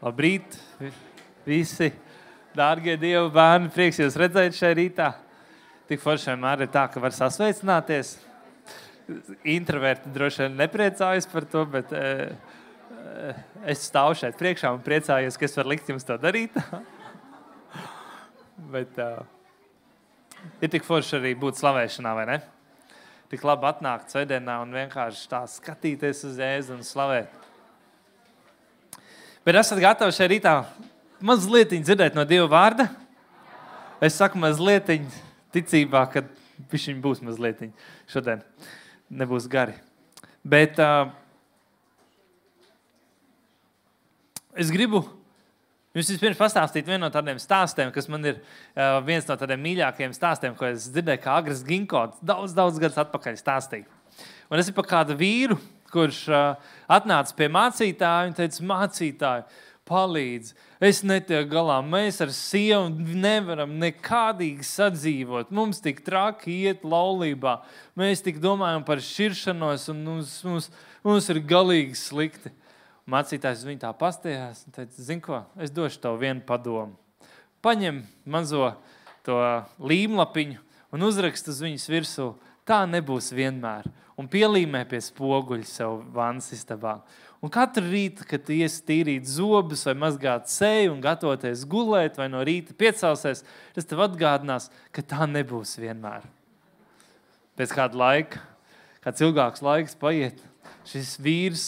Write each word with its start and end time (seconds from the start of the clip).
Labrīt, 0.00 0.54
visi 1.44 1.90
dārgie 2.56 2.94
Dieva 2.96 3.26
bērni. 3.34 3.68
Prieks 3.74 3.98
jūs 4.00 4.14
redzēt 4.16 4.56
šajā 4.56 4.76
rītā. 4.78 5.08
Tik 5.90 6.00
forši 6.00 6.30
vienmēr 6.30 6.64
ir 6.64 6.70
tā, 6.72 6.86
ka 6.88 7.02
var 7.02 7.12
sasveicināties. 7.12 8.14
Introverti 9.52 10.12
droši 10.14 10.46
vien 10.46 10.56
nepriecājas 10.62 11.28
par 11.28 11.44
to, 11.52 11.66
bet 11.68 11.92
e, 11.92 12.30
es 13.68 13.82
stāvu 13.90 14.16
šeit 14.22 14.38
priekšā 14.40 14.70
un 14.72 14.80
priecājos, 14.86 15.36
ka 15.36 15.44
es 15.44 15.58
varu 15.58 15.74
likt 15.74 15.92
jums 15.92 16.08
to 16.08 16.16
darīt. 16.22 16.56
bet 18.76 19.02
uh, 19.04 19.20
ir 20.62 20.72
tik 20.72 20.88
forši 20.88 21.18
arī 21.18 21.34
būt 21.44 21.60
slavēšanā, 21.60 22.14
vai 22.16 22.26
ne? 22.30 22.38
Tik 23.30 23.44
labi 23.46 23.68
atnākt 23.68 24.16
svētdienā 24.16 24.56
un 24.64 24.72
vienkārši 24.80 25.28
tā 25.28 25.44
skatīties 25.58 26.24
uz 26.30 26.40
Jēzu 26.40 26.78
un 26.78 26.86
slavēt. 26.86 27.39
Bet 29.40 29.56
esat 29.56 29.80
gatavi 29.80 30.12
šajā 30.12 30.28
rītā 30.34 30.50
mazliet 31.24 31.72
dzirdēt 31.72 32.16
no 32.16 32.26
Dieva 32.28 32.44
vārda? 32.52 32.90
Es 34.04 34.18
saku, 34.20 34.36
mazliet 34.40 34.90
ticībā, 35.54 36.02
ka 36.12 36.24
viņš 36.68 36.98
būs 37.00 37.22
mazliet 37.24 37.62
šodien. 38.10 38.44
Nebūs 39.08 39.48
gari. 39.50 39.78
Bet 40.44 40.76
uh, 40.80 41.08
es 44.60 44.68
gribu 44.72 45.02
jums 45.96 46.12
vispirms 46.12 46.38
pastāstīt 46.38 46.86
vienu 46.86 47.06
no 47.06 47.10
tādiem 47.12 47.40
stāstiem, 47.40 47.90
kas 47.96 48.12
man 48.12 48.28
ir 48.28 48.38
uh, 48.38 49.00
viens 49.08 49.24
no 49.28 49.40
tādiem 49.40 49.64
mīļākajiem 49.64 50.14
stāstiem, 50.16 50.54
ko 50.56 50.68
es 50.68 50.90
dzirdēju, 50.92 51.24
kā 51.24 51.40
Agris 51.40 51.64
Ginkots 51.66 52.20
daudz, 52.20 52.52
daudz 52.56 52.80
gadus 52.80 53.00
atpakaļ 53.02 53.40
stāstīja. 53.40 53.88
Un 54.52 54.60
es 54.60 54.68
ir 54.68 54.76
par 54.76 54.88
kādu 54.88 55.16
vīru, 55.16 55.56
kurš 55.92 56.22
atnāca 56.90 57.36
pie 57.38 57.48
mācītāja 57.52 58.30
un 58.30 58.36
teica, 58.38 58.64
mācītāji, 58.70 59.44
palīdzi. 59.90 60.54
Es 60.80 61.02
netieku 61.04 61.50
galā. 61.50 61.80
Mēs 61.84 62.20
ar 62.24 62.30
sievu 62.34 62.88
nevaram 63.20 63.74
nekādīgi 63.82 64.64
sadzīvot. 64.66 65.50
Mums 65.54 65.82
tik 65.84 66.04
traki 66.06 66.54
iet 66.68 66.86
laulībā. 66.86 67.58
Mēs 67.98 68.24
tik 68.24 68.40
domājam 68.42 68.86
par 68.86 69.02
šķiršanos, 69.04 69.88
un 69.92 70.04
mums, 70.06 70.38
mums, 70.46 70.70
mums 71.06 71.28
ir 71.32 71.42
galīgi 71.50 71.98
slikti. 71.98 72.54
Mācītājs 73.10 73.66
viņu 73.66 73.82
tā 73.82 73.90
pastījās 73.98 74.64
un 74.68 74.76
teica, 74.76 75.02
zini 75.02 75.24
ko, 75.24 75.42
es 75.58 75.72
došu 75.74 75.98
tev 76.04 76.20
vienu 76.20 76.44
padomu. 76.46 76.94
Paņem 77.64 78.04
mazo 78.30 78.70
to 79.26 79.36
līmlapiņu 79.82 80.60
un 80.94 81.06
uzrakst 81.06 81.50
uz 81.50 81.58
viņas 81.64 81.88
virsmu. 81.90 82.30
Tā 82.70 82.84
nebūs 82.86 83.32
vienmēr 83.34 83.88
un 84.20 84.28
pielīmē 84.30 84.84
pie 84.86 85.00
spoguļa 85.02 85.66
sev 85.66 86.04
vannas 86.14 86.52
istabā. 86.54 87.00
Un 87.40 87.50
katru 87.50 87.86
rītu, 87.88 88.26
kad 88.28 88.46
ies 88.52 88.76
tīrīt 88.84 89.26
zobus, 89.26 89.86
vai 89.88 89.96
mazgāt 89.98 90.50
seju 90.52 90.92
un 90.92 91.00
gatavoties 91.02 91.64
gulēt, 91.66 92.18
vai 92.20 92.28
no 92.30 92.42
rīta 92.44 92.76
piecelsies, 92.76 93.42
tas 93.74 93.88
tev 93.88 94.04
atgādinās, 94.04 94.68
ka 94.92 95.02
tā 95.02 95.26
nebūs 95.26 95.78
vienmēr. 95.80 96.28
Pēc 97.56 97.72
kāda 97.74 97.96
laika, 97.96 98.44
kāds 99.02 99.24
ilgāks 99.24 99.64
laiks 99.64 99.96
paiet, 99.98 100.38
šis 100.86 101.16
vīrs 101.24 101.64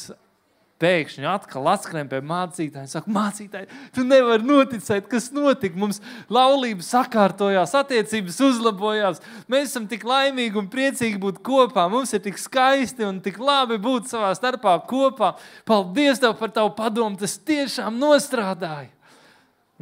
pēkšņi 0.82 1.28
atkal 1.30 1.68
atskrien 1.72 2.08
pie 2.10 2.18
mācītāja 2.26 2.90
saka, 2.90 3.10
mācītāji, 3.12 3.68
tu 3.94 4.04
nevari 4.06 4.44
noticēt, 4.46 5.06
kas 5.10 5.30
notika. 5.34 5.78
Mums 5.78 6.02
laulība 6.32 6.84
sakārtojās, 6.86 7.74
attiecības 7.78 8.40
uzlabojās. 8.48 9.22
Mēs 9.52 9.70
esam 9.70 9.86
tik 9.90 10.06
laimīgi 10.08 10.58
un 10.60 10.70
priecīgi 10.72 11.20
būt 11.22 11.42
kopā. 11.46 11.86
Mums 11.92 12.14
ir 12.16 12.24
tik 12.24 12.40
skaisti 12.42 13.06
un 13.06 13.22
tik 13.24 13.40
labi 13.42 13.78
būt 13.82 14.10
savā 14.12 14.32
starpā 14.38 14.76
kopā. 14.90 15.34
Paldies 15.68 16.22
tev 16.22 16.36
par 16.40 16.54
tavu 16.54 16.74
padomu, 16.78 17.18
tas 17.20 17.38
tiešām 17.38 17.98
nostrādāja. 18.02 18.90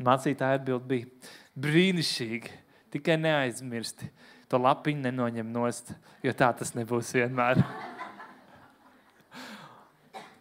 Mācītāja 0.01 0.61
atbild 0.61 0.87
bija 0.89 1.09
brīnišķīgi, 1.61 2.53
tikai 2.95 3.19
neaizmirsti. 3.21 4.09
To 4.51 4.59
lapiņu 4.59 5.05
nenoņem 5.07 5.53
nost, 5.55 5.93
jo 6.27 6.35
tā 6.35 6.51
tas 6.59 6.75
nebūs 6.75 7.13
vienmēr. 7.15 7.63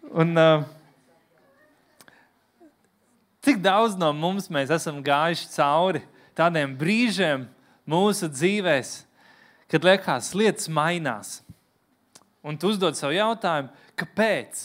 Un, 0.09 0.33
uh, 0.37 0.63
cik 3.45 3.59
daudz 3.61 3.93
no 3.99 4.09
mums 4.13 4.49
esam 4.49 5.03
gājuši 5.05 5.51
cauri 5.53 6.01
tādiem 6.33 6.73
brīžiem 6.77 7.45
mūsu 7.89 8.29
dzīvēm, 8.31 8.89
kad 9.69 9.85
liekas, 9.85 10.33
lietas 10.33 10.69
mainās. 10.69 11.39
Un 12.41 12.57
tu 12.57 12.71
uzdod 12.71 12.97
sev 12.97 13.13
jautājumu, 13.13 13.69
kāpēc? 13.99 14.63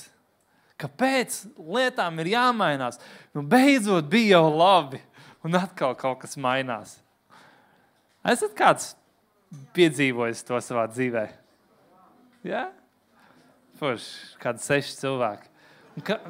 Kāpēc 0.81 1.41
lietām 1.59 2.19
ir 2.23 2.33
jāmainās? 2.35 3.01
Nu, 3.35 3.43
beidzot, 3.43 4.09
bija 4.11 4.39
jau 4.39 4.49
labi, 4.55 5.01
un 5.45 5.59
atkal 5.59 5.95
kaut 5.99 6.23
kas 6.23 6.39
mainās. 6.41 6.97
Esat 8.25 8.55
kāds 8.57 8.95
piedzīvojis 9.77 10.41
to 10.49 10.59
savā 10.65 10.87
dzīvē? 10.89 11.27
Ja? 12.49 12.71
Forši, 13.79 14.37
kādi 14.43 14.63
seši 14.63 14.97
cilvēki. 15.01 15.51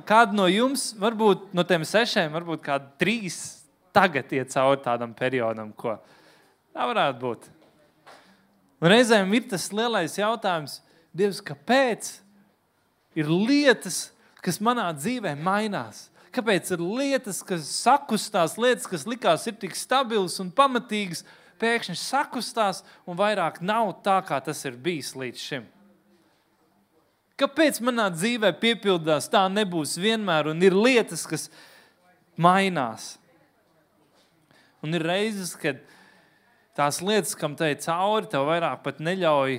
Kādu 0.04 0.36
no 0.36 0.46
jums, 0.48 0.90
varbūt 1.00 1.52
no 1.56 1.64
tiem 1.64 1.84
sešiem, 1.88 2.32
varbūt 2.32 2.64
kādi 2.64 2.90
trīs 3.00 3.38
tagad 3.96 4.32
iet 4.34 4.52
cauri 4.52 4.82
tādam 4.84 5.14
periodam, 5.16 5.70
ko 5.72 5.96
tā 6.74 6.88
varētu 6.90 7.20
būt. 7.20 7.46
Un 8.84 8.90
reizēm 8.92 9.30
ir 9.36 9.46
tas 9.48 9.70
lielais 9.72 10.18
jautājums, 10.18 10.80
Dievs, 11.14 11.38
kāpēc 11.46 12.08
ir 13.14 13.28
lietas, 13.30 14.08
kas 14.42 14.58
manā 14.58 14.88
dzīvē 14.96 15.36
mainās? 15.38 16.08
Kāpēc 16.34 16.72
ir 16.74 16.82
lietas, 16.82 17.38
kas 17.46 17.68
sakustās, 17.70 18.56
lietas, 18.58 18.88
kas 18.90 19.06
likās 19.06 19.46
ir 19.46 19.54
tik 19.62 19.78
stabilas 19.78 20.40
un 20.42 20.50
pamatīgas, 20.50 21.22
pēkšņi 21.62 21.94
sakustās 22.00 22.82
un 23.06 23.14
vairāk 23.20 23.62
nav 23.62 23.92
tā, 24.02 24.18
kā 24.26 24.40
tas 24.42 24.64
ir 24.66 24.74
bijis 24.74 25.14
līdz 25.14 25.44
šim? 25.46 25.70
Kāpēc 27.40 27.80
manā 27.82 28.06
dzīvē 28.14 28.52
piepildās 28.62 29.26
tā 29.30 29.42
nebūs 29.50 29.96
vienmēr, 29.98 30.52
un 30.52 30.60
ir 30.62 30.76
lietas, 30.76 31.24
kas 31.26 31.48
mainās? 32.38 33.16
Un 34.84 34.94
ir 34.94 35.02
reizes, 35.02 35.54
kad 35.58 35.80
tās 36.78 37.00
lietas, 37.02 37.34
kam 37.38 37.56
te 37.58 37.72
ir 37.72 37.80
cauri, 37.82 38.28
tev 38.30 38.46
vairāk 38.46 38.84
pat 38.84 39.00
neļauj 39.02 39.58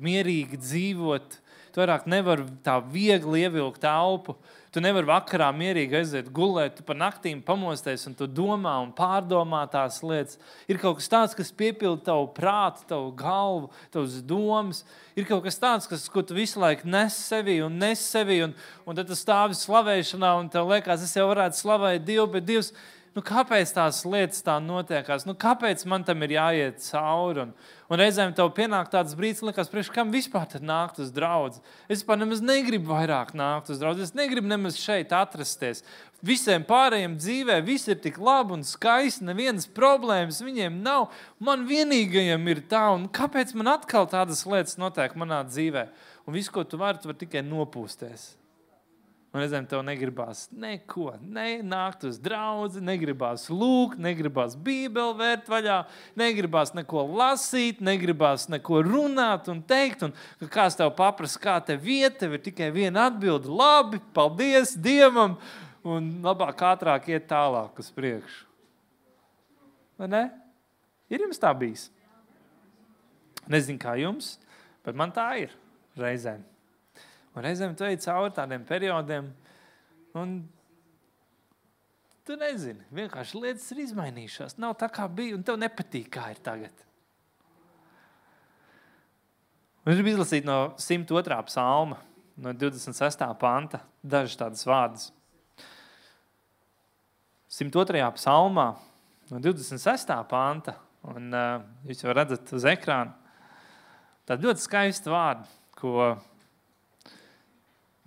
mierīgi 0.00 0.60
dzīvot. 0.62 1.36
Tu 1.74 1.82
vairāk 1.82 2.06
nevari 2.08 2.46
tā 2.64 2.78
viegli 2.80 3.44
ievilkt 3.44 3.84
elpu. 3.84 4.38
Tu 4.76 4.82
nevari 4.84 5.08
vakarā 5.08 5.46
mierīgi 5.56 5.96
aiziet 5.96 6.26
gulēt, 6.36 6.74
tu 6.76 6.84
pa 6.84 6.92
naktīm 6.92 7.38
pamosties 7.40 8.02
un 8.10 8.12
tu 8.12 8.26
domā 8.28 8.74
un 8.84 8.90
pārdomā 8.92 9.62
tās 9.72 10.02
lietas. 10.04 10.36
Ir 10.68 10.76
kaut 10.82 10.98
kas 10.98 11.08
tāds, 11.08 11.36
kas 11.38 11.48
piepilda 11.48 12.10
tavu 12.10 12.26
prātu, 12.36 12.84
tavu 12.90 13.06
galvu, 13.16 13.70
tavas 13.94 14.18
domas. 14.20 14.82
Ir 15.16 15.24
kaut 15.24 15.46
kas 15.46 15.56
tāds, 15.62 15.88
kas, 15.88 16.04
ko 16.12 16.20
tu 16.20 16.36
visu 16.36 16.60
laiku 16.60 16.84
nes 16.92 17.16
sevi 17.16 17.54
un 17.64 17.78
nes 17.80 18.02
sevi, 18.04 18.42
un, 18.44 18.52
un 18.84 19.00
tad 19.00 19.08
tu 19.08 19.16
stāvi 19.16 19.56
slavēšanā 19.56 20.34
un 20.42 20.52
tev 20.52 20.68
liekas, 20.68 21.08
es 21.08 21.16
jau 21.16 21.24
varētu 21.32 21.56
slavēt 21.56 22.04
Dievu, 22.04 22.28
bet 22.36 22.44
Dievs 22.44 22.74
nu, 23.16 23.22
kāpēc 23.24 23.72
tās 23.72 24.02
lietas 24.04 24.44
tā 24.44 24.58
notiekās, 24.60 25.24
nu, 25.26 25.32
kāpēc 25.40 25.86
man 25.88 26.04
tam 26.04 26.20
ir 26.26 26.34
jāiet 26.36 26.82
cauri. 26.84 27.46
Un, 27.46 27.54
un 27.88 28.00
reizēm 28.00 28.34
tev 28.36 28.50
pienāk 28.56 28.90
tāds 28.92 29.16
brīdis, 29.16 29.40
kas 29.56 29.72
liekas, 29.72 29.92
kam 29.94 30.12
vispār 30.12 30.60
nākt 30.60 31.00
uz 31.00 31.10
draugu. 31.14 31.62
Es 31.88 32.02
vispār 32.02 32.20
nemaz 32.20 32.44
negribu 32.44 32.92
vairāk 32.92 33.32
nākt 33.36 33.72
uz 33.72 33.80
draugu. 33.80 34.04
Es 34.04 34.14
negribu 34.16 34.50
nemaz 34.52 34.76
šeit 34.80 35.14
atrasties. 35.16 35.82
Visiem 36.26 36.64
pārējiem 36.66 37.16
dzīvē 37.20 37.58
viss 37.64 37.88
ir 37.88 37.98
tik 38.02 38.16
labi 38.20 38.56
un 38.56 38.64
skaisti, 38.66 39.24
nevienas 39.26 39.68
problēmas 39.68 40.40
viņiem 40.44 40.80
nav. 40.84 41.10
Man 41.40 41.66
vienīgajam 41.68 42.48
ir 42.52 42.64
tā, 42.70 42.86
un 42.96 43.08
kāpēc 43.08 43.52
man 43.56 43.74
atkal 43.76 44.08
tādas 44.10 44.46
lietas 44.48 44.78
notiek 44.80 45.16
manā 45.16 45.42
dzīvē? 45.48 45.88
Un 46.26 46.36
viss, 46.36 46.52
ko 46.52 46.64
tu 46.64 46.80
vari, 46.80 47.00
tu 47.00 47.12
vari 47.12 47.20
tikai 47.20 47.44
nopūsties. 47.46 48.34
Un 49.34 49.42
reizēm 49.42 49.66
tev 49.68 49.82
negribās 49.84 50.46
neko, 50.56 51.10
ne 51.20 51.58
nākt 51.66 52.06
uz 52.08 52.16
draugu, 52.22 52.80
negribās 52.80 53.48
lūgt, 53.52 53.98
negribās 54.00 54.54
bībeli 54.56 55.18
vērt 55.18 55.50
vaļā, 55.52 55.80
negribās 56.16 56.72
neko 56.76 57.02
lasīt, 57.18 57.82
negribās 57.84 58.46
neko 58.52 58.80
runāt 58.86 59.50
un 59.52 59.60
teikt. 59.66 60.06
Un, 60.06 60.14
kāds 60.48 60.78
tev 60.78 60.94
paprasa, 60.96 61.42
kā 61.42 61.58
te 61.68 61.76
vieta, 61.76 62.22
tev 62.22 62.38
ir 62.38 62.44
tikai 62.46 62.70
viena 62.72 63.10
atbilde. 63.10 63.52
Labi, 63.52 64.00
paldies 64.16 64.72
Dievam, 64.80 65.36
un 65.84 66.08
labāk 66.24 66.64
ātrāk 66.70 67.12
iet 67.12 67.28
tālāk 67.28 67.82
uz 67.82 67.92
priekšu. 67.92 68.46
Vai 70.00 70.10
ne? 70.12 70.24
Ir 71.12 71.22
jums 71.26 71.40
tā 71.40 71.52
bijis? 71.56 71.90
Nezinu, 73.52 73.78
kā 73.82 73.94
jums, 74.00 74.36
bet 74.86 74.96
man 74.98 75.12
tā 75.14 75.28
ir 75.44 75.52
reizēm. 75.98 76.42
Un 77.36 77.44
reizēm 77.44 77.74
tu 77.76 77.84
ej 77.84 77.98
cauri 78.00 78.32
tādiem 78.32 78.62
periodiem, 78.64 79.28
un 80.16 80.36
tu 82.24 82.36
nezini, 82.40 82.80
vienkārši 82.96 83.40
lietas 83.42 83.66
ir 83.74 83.82
izmainījušās. 83.84 84.56
Nav 84.62 84.78
tā, 84.80 84.88
kā 84.92 85.04
bija, 85.12 85.36
un 85.36 85.44
tev 85.44 85.58
nepatīk, 85.60 86.08
kā 86.16 86.30
ir 86.32 86.40
tagad. 86.44 86.86
Es 89.86 89.94
gribu 89.94 90.14
izlasīt 90.14 90.48
no 90.48 90.72
102. 90.80 91.36
psalma, 91.46 92.00
no 92.42 92.54
26. 92.56 93.26
panta, 93.38 93.82
dažus 94.02 94.40
tādus 94.40 94.64
vārdus. 94.66 95.10
102. 97.52 98.00
psalmā, 98.16 98.64
no 99.30 99.42
26. 99.44 100.16
panta, 100.32 100.74
un 101.06 101.28
uh, 101.36 101.60
jūs 101.86 102.02
jau 102.02 102.16
redzat 102.16 102.50
uz 102.56 102.66
ekrāna, 102.66 103.12
tāda 104.26 104.48
ļoti 104.48 104.64
skaista 104.64 105.12
vārda, 105.12 105.46
ko 105.76 106.16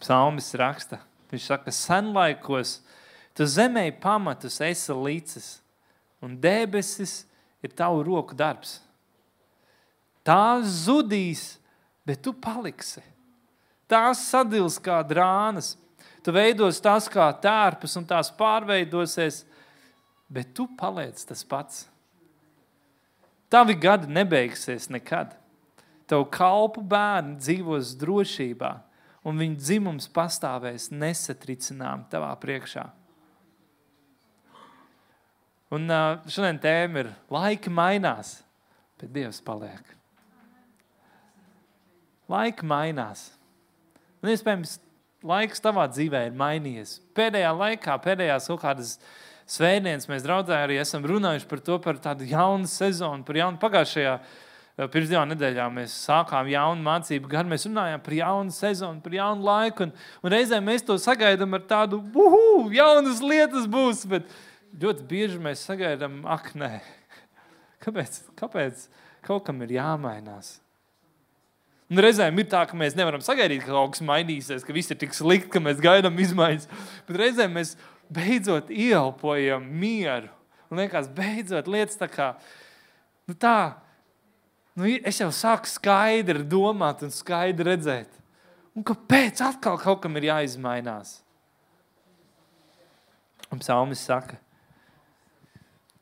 psalmis 0.01 0.54
raksta. 0.57 1.01
Viņš 1.30 1.46
saka, 1.51 1.72
senlaikos 1.74 2.80
tu 3.38 3.46
zemē 3.46 3.90
pamatus 4.01 4.60
esi 4.66 4.96
līdzis, 4.96 5.50
un 6.24 6.34
debesis 6.42 7.24
ir 7.63 7.75
tavu 7.75 8.01
roku 8.04 8.36
darbs. 8.36 8.80
Tās 10.25 10.86
zudīs, 10.86 11.60
bet 12.06 12.24
tu 12.25 12.34
paliksi. 12.34 13.04
Tās 13.90 14.22
sadils 14.30 14.78
kā 14.81 15.00
drānas, 15.07 15.74
tu 16.22 16.34
veidos 16.36 16.81
tās 16.84 17.07
kā 17.10 17.30
tērpus 17.42 17.96
un 17.98 18.06
tās 18.10 18.30
pārveidosies, 18.38 19.44
bet 20.30 20.51
tu 20.54 20.68
paliec 20.78 21.22
tas 21.25 21.42
pats. 21.48 21.88
Tavi 23.50 23.74
gadi 23.74 24.12
nebeigsies 24.13 24.92
nekad. 24.94 25.34
Tavu 26.10 26.28
kalpu 26.30 26.84
bērni 26.86 27.38
dzīvos 27.42 27.96
drošībā, 27.98 28.72
un 29.27 29.39
viņu 29.42 29.60
dzimums 29.60 30.07
pastāvēs 30.13 30.89
nesatricinām 30.94 32.06
tavā 32.12 32.31
priekšā. 32.39 32.86
Un 35.75 35.86
šodien 36.25 36.57
tēma 36.62 37.04
ir 37.04 37.12
laika 37.30 37.71
mainās, 37.74 38.39
bet 38.98 39.12
Dievs 39.13 39.42
paliek. 39.45 39.95
Laika 42.30 42.66
mainās. 42.66 43.27
Un, 44.19 44.31
iespējams, 44.33 44.80
laiks 45.25 45.62
tavā 45.63 45.86
dzīvē 45.92 46.25
ir 46.27 46.38
mainījies. 46.38 46.98
Pēdējā 47.18 47.51
laikā, 47.56 47.95
pēdējās 48.04 48.50
kaut 48.51 48.63
kādas 48.63 48.95
svētdienas 49.50 50.10
mēs 50.10 50.25
draudzē 50.25 50.57
arī 50.63 50.80
esam 50.81 51.06
runājuši 51.10 51.50
par 51.50 51.63
to, 51.65 51.77
par 51.83 52.01
tādu 52.01 52.27
jaunu 52.30 52.69
sezonu, 52.69 53.25
par 53.27 53.39
jaunu 53.39 53.62
pagājušajā. 53.62 54.15
Pirms 54.88 55.10
divām 55.12 55.28
nedēļām 55.34 55.74
mēs 55.76 55.92
sākām 56.06 56.48
jaunu 56.48 56.86
mācību 56.86 57.28
gadu. 57.28 57.52
Mēs 57.52 57.66
runājām 57.68 58.04
par 58.06 58.14
jaunu 58.16 58.54
sezonu, 58.56 59.02
par 59.04 59.18
jaunu 59.18 59.44
laiku. 59.44 59.90
Un, 59.90 59.92
un 60.24 60.31
reizē 60.31 60.62
mēs 60.64 60.86
to 60.88 60.96
sagaidām 61.02 61.58
ar 61.58 61.66
tādu, 61.68 62.00
uhu, 62.16 62.70
jaunas 62.72 63.20
lietas 63.20 63.68
būs. 63.68 64.06
Bet 64.08 64.30
ļoti 64.80 65.04
bieži 65.10 65.42
mēs 65.44 65.66
sagaidām, 65.68 66.22
ak, 66.31 66.54
nē, 66.60 66.78
kāpēc, 67.84 68.22
kāpēc 68.40 68.86
kaut 69.28 69.44
kam 69.50 69.60
ir 69.68 69.76
jāmainās? 69.81 70.56
Un 71.90 72.00
reizēm 72.06 72.40
ir 72.40 72.48
tā, 72.48 72.62
ka 72.70 72.78
mēs 72.78 72.96
nevaram 72.96 73.24
sagaidīt, 73.25 73.66
ka 73.66 73.74
kaut 73.74 73.98
kas 73.98 74.06
mainīsies, 74.06 74.64
ka 74.64 74.78
viss 74.78 74.94
ir 74.94 75.02
tik 75.02 75.16
slikti, 75.18 75.52
ka 75.58 75.60
mēs 75.64 75.82
gaidām 75.84 76.24
izmaiņas. 76.24 76.70
Bet 77.10 77.20
reizēm 77.20 77.56
mēs 77.58 77.74
beidzot 78.14 78.72
ieelpojam 78.72 79.66
mieru. 79.82 80.32
Un 80.70 80.80
liekas, 80.80 81.10
beidzot 81.12 81.68
lietas 81.68 82.00
tā 82.00 82.08
kā 82.14 82.32
nu 83.28 83.36
tā. 83.36 83.82
Nu, 84.80 84.88
es 84.88 85.20
jau 85.20 85.28
sāku 85.36 85.68
skaidri 85.68 86.46
domāt 86.48 87.04
un 87.04 87.12
skaidri 87.12 87.68
redzēt. 87.74 88.14
Un 88.78 88.86
kāpēc 88.88 89.42
atkal 89.44 89.76
kaut 89.81 90.00
kam 90.06 90.16
ir 90.16 90.30
jāizmainās? 90.30 91.18
Un 93.50 93.60
psalmis 93.60 94.06
saka, 94.06 94.38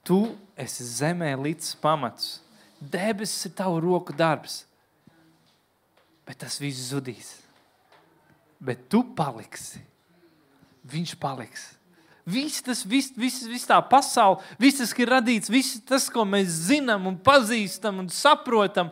tu 0.05 0.35
esi 0.59 0.85
zemē 0.85 1.31
līdz 1.39 1.73
pamatus. 1.81 2.41
Debesis 2.77 3.49
ir 3.49 3.55
tavu 3.57 3.79
roku 3.81 4.13
darbs 4.13 4.67
bet 6.27 6.41
tas 6.43 6.59
viss 6.59 6.89
zudīs. 6.91 7.37
Bet 8.59 8.89
tu 8.91 9.03
paliksi. 9.15 9.79
Viņš 10.87 11.15
paliks. 11.21 11.69
Viss 12.27 12.59
tas, 12.59 12.81
viss, 12.83 13.13
viss, 13.15 13.45
viss 13.47 13.67
tā 13.69 13.77
pasaule, 13.87 14.41
viss 14.59 14.81
tas, 14.81 14.91
kas 14.91 15.05
ir 15.05 15.11
radīts, 15.13 15.51
viss 15.51 15.77
tas, 15.87 16.09
ko 16.11 16.25
mēs 16.27 16.49
zinām 16.67 17.05
un 17.07 17.15
pazīstam 17.23 18.01
un 18.01 18.09
saprotam, 18.11 18.89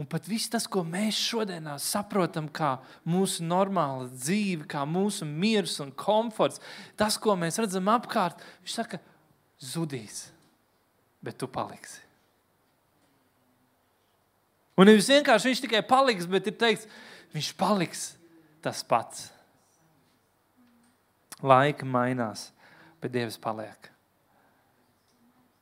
un 0.00 0.08
pat 0.08 0.24
viss 0.24 0.48
tas, 0.48 0.64
ko 0.64 0.80
mēs 0.80 1.18
šodien 1.20 1.68
saprotam, 1.76 2.46
kā 2.48 2.78
mūsu 3.04 3.44
normāla 3.44 4.08
dzīve, 4.08 4.64
kā 4.72 4.86
mūsu 4.88 5.28
miers 5.28 5.74
un 5.84 5.90
komforts, 5.92 6.62
tas, 6.96 7.18
ko 7.20 7.36
mēs 7.36 7.60
redzam 7.60 7.90
apkārt, 7.92 8.40
viņš 8.64 8.76
saka, 8.78 9.02
zudīs, 9.60 10.30
bet 11.20 11.36
tu 11.36 11.48
paliksi. 11.52 12.00
Un 14.80 14.88
nevis 14.88 15.10
vienkārši 15.12 15.50
viņš 15.50 15.60
tikai 15.66 15.82
paliks, 15.84 16.24
bet 16.24 16.48
ir 16.48 16.56
teikts, 16.56 16.88
viņš 17.36 17.52
paliks 17.60 18.06
tas 18.64 18.80
pats. 18.80 19.28
Laika 21.42 21.86
mainās, 21.88 22.50
bet 23.00 23.14
Dievs 23.14 23.38
paliek. 23.40 23.90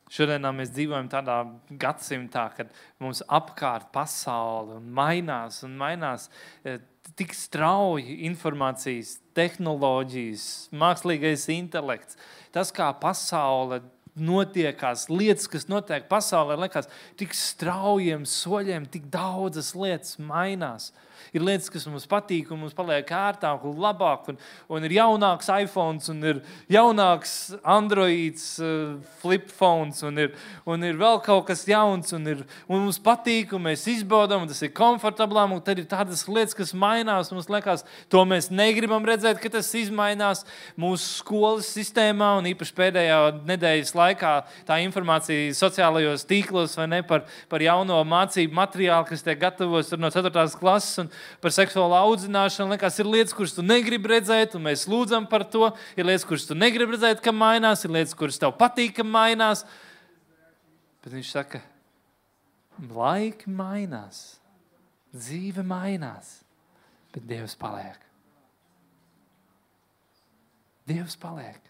Šodien 0.09 0.47
mēs 0.57 0.71
dzīvojam 0.73 1.11
tādā 1.13 1.43
gadsimtā, 1.81 2.47
kad 2.57 2.71
mums 3.03 3.21
apkārt 3.29 3.91
pasaule 3.93 4.79
mainās 4.81 5.61
un 5.67 5.75
mainās 5.77 6.31
e, 6.65 6.79
tik 7.19 7.35
strauji 7.37 8.17
informācijas, 8.31 9.19
tehnoloģijas, 9.37 10.47
mākslīgais 10.73 11.45
intelekts. 11.53 12.17
Tas, 12.57 12.73
kā 12.73 12.89
pasaule 13.03 13.83
notiekās, 14.19 15.07
lietas, 15.13 15.45
kas 15.51 15.69
notiek 15.69 16.09
pasaulē, 16.11 16.57
liekas, 16.65 16.89
tik 17.21 17.37
straujiem 17.37 18.25
soļiem, 18.29 18.89
tik 18.89 19.11
daudzas 19.13 19.75
lietas 19.77 20.17
mainās. 20.19 20.91
Ir 21.35 21.45
lietas, 21.45 21.71
kas 21.73 21.87
mums 21.91 22.07
patīk, 22.09 22.53
un 22.53 22.63
mums 22.63 22.77
paliek 22.77 23.09
ērtāk 23.09 23.65
un 23.69 23.79
labāk. 23.83 24.31
Un, 24.33 24.41
un 24.73 24.87
ir 24.89 24.97
jaunāks 24.99 25.51
iPhone, 25.55 26.03
un 26.13 26.29
ir 26.31 26.43
jaunāks 26.73 27.35
Android, 27.63 28.39
uh, 28.63 28.97
flip 29.23 29.49
phones, 29.53 30.03
un 30.07 30.25
ir, 30.25 30.35
un 30.69 30.85
ir 30.87 30.99
vēl 31.01 31.23
kaut 31.25 31.47
kas 31.51 31.67
jauns. 31.69 32.13
Un, 32.17 32.27
ir, 32.35 32.45
un 32.69 32.85
mums 32.87 33.01
patīk, 33.03 33.55
un 33.57 33.67
mēs 33.69 33.87
izbaudām, 33.91 34.45
un 34.45 34.53
tas 34.53 34.63
ir 34.65 34.75
komfortablāk. 34.77 35.37
Tad 35.65 35.79
ir 35.81 35.87
tādas 35.91 36.25
lietas, 36.29 36.57
kas 36.57 36.75
mainās. 36.75 37.31
Mums 37.33 37.49
liekas, 37.53 37.85
to 38.11 38.25
mēs 38.29 38.51
negribam 38.51 39.05
redzēt, 39.07 39.39
ka 39.43 39.51
tas 39.53 39.69
izmainās 39.79 40.45
mūsu 40.79 41.19
skolas 41.21 41.69
sistēmā, 41.75 42.33
un 42.41 42.49
īpaši 42.51 42.75
pēdējā 42.77 43.19
nedēļas 43.49 43.95
laikā 43.97 44.33
tā 44.69 44.79
informācija 44.85 45.55
sociālajos 45.57 46.27
tīklos 46.29 46.77
ne, 46.89 47.03
par, 47.07 47.25
par 47.51 47.63
jauno 47.65 48.01
mācību 48.09 48.57
materiālu, 48.59 49.07
kas 49.09 49.25
tiek 49.27 49.41
gatavots 49.41 49.95
no 49.99 50.11
4. 50.15 50.47
klases. 50.59 51.08
Un, 51.09 51.17
par 51.43 51.55
seksuālu 51.57 51.97
audzināšanu. 51.97 52.75
Liekas, 52.77 52.99
ir 53.01 53.09
lietas, 53.09 53.35
kuras 53.37 53.57
tu 53.57 53.65
negribi 53.65 54.13
redzēt, 54.13 54.55
un 54.59 54.67
mēs 54.69 54.85
lūdzam 54.91 55.29
par 55.31 55.47
to. 55.49 55.71
Ir 55.97 56.09
lietas, 56.09 56.27
kuras 56.29 56.47
tu 56.49 56.57
negribi 56.59 56.97
redzēt, 56.97 57.23
ka 57.25 57.33
mainās, 57.35 57.87
ir 57.87 57.95
lietas, 57.97 58.17
kuras 58.19 58.41
tev 58.41 58.53
patīk, 58.61 58.99
ka 58.99 59.07
mainās. 59.07 59.65
Bet 61.05 61.15
viņš 61.15 61.33
saka, 61.33 61.63
laiki 62.93 63.51
mainās, 63.51 64.39
dzīve 65.17 65.65
mainās, 65.67 66.39
bet 67.15 67.27
Dievs 67.31 67.57
paliek. 67.59 68.05
Dievs 70.89 71.19
paliek, 71.21 71.61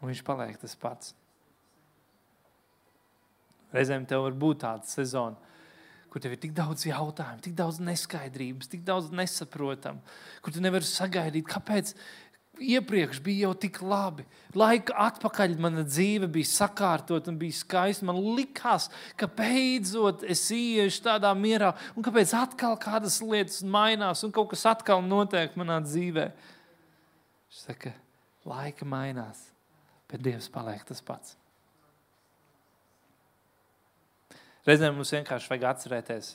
un 0.00 0.08
Viņš 0.08 0.22
paliek 0.24 0.56
tas 0.60 0.76
pats. 0.80 1.14
Reizēm 3.74 4.04
tev 4.06 4.22
var 4.24 4.36
būt 4.38 4.62
tāda 4.62 4.86
sezona, 4.86 5.53
kur 6.14 6.22
tev 6.22 6.36
ir 6.36 6.38
tik 6.38 6.52
daudz 6.54 6.84
jautājumu, 6.86 7.42
tik 7.42 7.56
daudz 7.58 7.80
neskaidrības, 7.82 8.68
tik 8.70 8.84
daudz 8.86 9.08
nesaprotamu, 9.10 9.98
kur 10.38 10.54
tu 10.54 10.62
nevari 10.62 10.86
sagaidīt, 10.86 11.48
kāpēc 11.50 11.90
iepriekš 12.62 13.18
bija 13.18 13.48
jau 13.48 13.56
tik 13.64 13.80
labi. 13.82 14.22
Laika 14.54 14.94
atpakaļ 15.08 15.56
mana 15.58 15.82
dzīve 15.82 16.28
bija 16.30 16.52
sakārtot 16.52 17.26
un 17.32 17.42
bija 17.42 17.58
skaista. 17.58 18.06
Man 18.06 18.22
likās, 18.36 18.86
ka 19.18 19.26
beidzot 19.26 20.22
es 20.30 20.46
iešu 20.54 21.02
tādā 21.08 21.34
mierā, 21.34 21.72
un 21.98 22.06
kāpēc 22.06 22.36
atkal 22.38 22.78
kādas 22.78 23.18
lietas 23.18 23.64
mainās 23.66 24.22
un 24.22 24.30
kaut 24.38 24.52
kas 24.54 24.66
atkal 24.70 25.02
notiek 25.02 25.58
manā 25.58 25.82
dzīvē. 25.82 26.30
Viņš 27.50 27.64
saka, 27.66 27.98
laika 28.46 28.86
mainās, 28.86 29.48
bet 30.06 30.22
Dievs 30.22 30.46
paliek 30.52 30.86
tas 30.86 31.02
pats. 31.02 31.40
Reizēm 34.64 34.96
mums 34.96 35.12
vienkārši 35.12 35.50
vajag 35.50 35.66
atcerēties, 35.70 36.30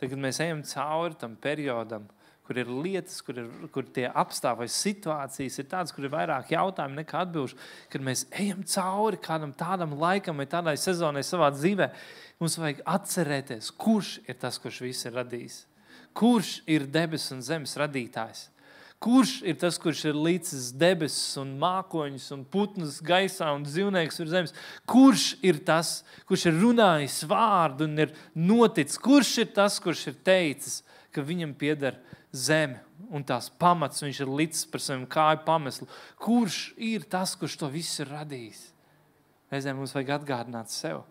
tad, 0.00 0.06
kad 0.08 0.16
mēs 0.20 0.40
ejam 0.40 0.62
cauri 0.64 1.18
tam 1.20 1.34
periodam, 1.36 2.06
kur 2.48 2.56
ir 2.56 2.70
lietas, 2.72 3.18
kur, 3.20 3.36
ir, 3.42 3.48
kur 3.68 3.84
tie 3.92 4.06
apstākļi 4.08 4.70
situācijas 4.72 5.58
ir 5.60 5.66
tādas, 5.68 5.92
kur 5.92 6.06
ir 6.06 6.12
vairāk 6.14 6.54
jautājumu 6.54 6.96
nekā 7.02 7.20
atbildžu, 7.26 7.58
kad 7.92 8.04
mēs 8.06 8.24
ejam 8.40 8.62
cauri 8.64 9.20
kādam 9.20 9.52
tādam 9.52 9.92
laikam 10.00 10.40
vai 10.40 10.46
tādai 10.48 10.78
sezonai 10.80 11.20
savā 11.28 11.50
dzīvē, 11.52 11.90
mums 12.40 12.56
vajag 12.56 12.80
atcerēties, 12.88 13.68
kurš 13.76 14.14
ir 14.24 14.38
tas, 14.40 14.56
kurš 14.62 14.80
visu 14.86 15.10
ir 15.10 15.18
radījis. 15.20 15.58
Kurš 16.16 16.54
ir 16.72 16.88
debesu 16.88 17.34
un 17.36 17.44
zemes 17.44 17.76
radītājs? 17.76 18.46
Kurš 18.98 19.36
ir 19.46 19.54
tas, 19.60 19.76
kurš 19.78 20.08
ir 20.10 20.16
līdzis 20.18 20.72
debesis, 20.74 21.36
un 21.38 21.52
mākoņus, 21.60 22.24
un 22.34 22.40
putnus 22.50 22.96
gaisā 23.04 23.52
un 23.54 23.62
dzīvnieks 23.62 24.18
virs 24.18 24.32
zemes? 24.32 24.54
Kurš 24.90 25.28
ir 25.46 25.60
tas, 25.66 26.00
kurš 26.26 26.48
ir 26.50 26.58
runājis 26.58 27.20
vārdu 27.30 27.86
un 27.86 27.94
ir 28.02 28.14
noticis? 28.34 28.98
Kurš 28.98 29.36
ir 29.44 29.52
tas, 29.54 29.78
kurš 29.82 30.08
ir 30.10 30.18
teicis, 30.26 30.80
ka 31.14 31.22
viņam 31.22 31.54
pieder 31.58 32.00
zeme 32.34 32.82
un 33.14 33.22
tās 33.24 33.46
pamats 33.60 34.02
viņš 34.02 34.22
ir 34.24 34.32
licis 34.40 34.66
par 34.68 34.82
saviem 34.82 35.06
kāju 35.10 35.44
pameslu. 35.46 35.86
Kurš 36.18 36.58
ir 36.90 37.06
tas, 37.10 37.36
kurš 37.38 37.54
to 37.60 37.70
visu 37.70 38.02
ir 38.02 38.12
radījis? 38.16 38.64
Reizēm 39.52 39.78
mums 39.78 39.94
vajag 39.96 40.16
atgādināt 40.18 40.74
sev. 40.74 41.04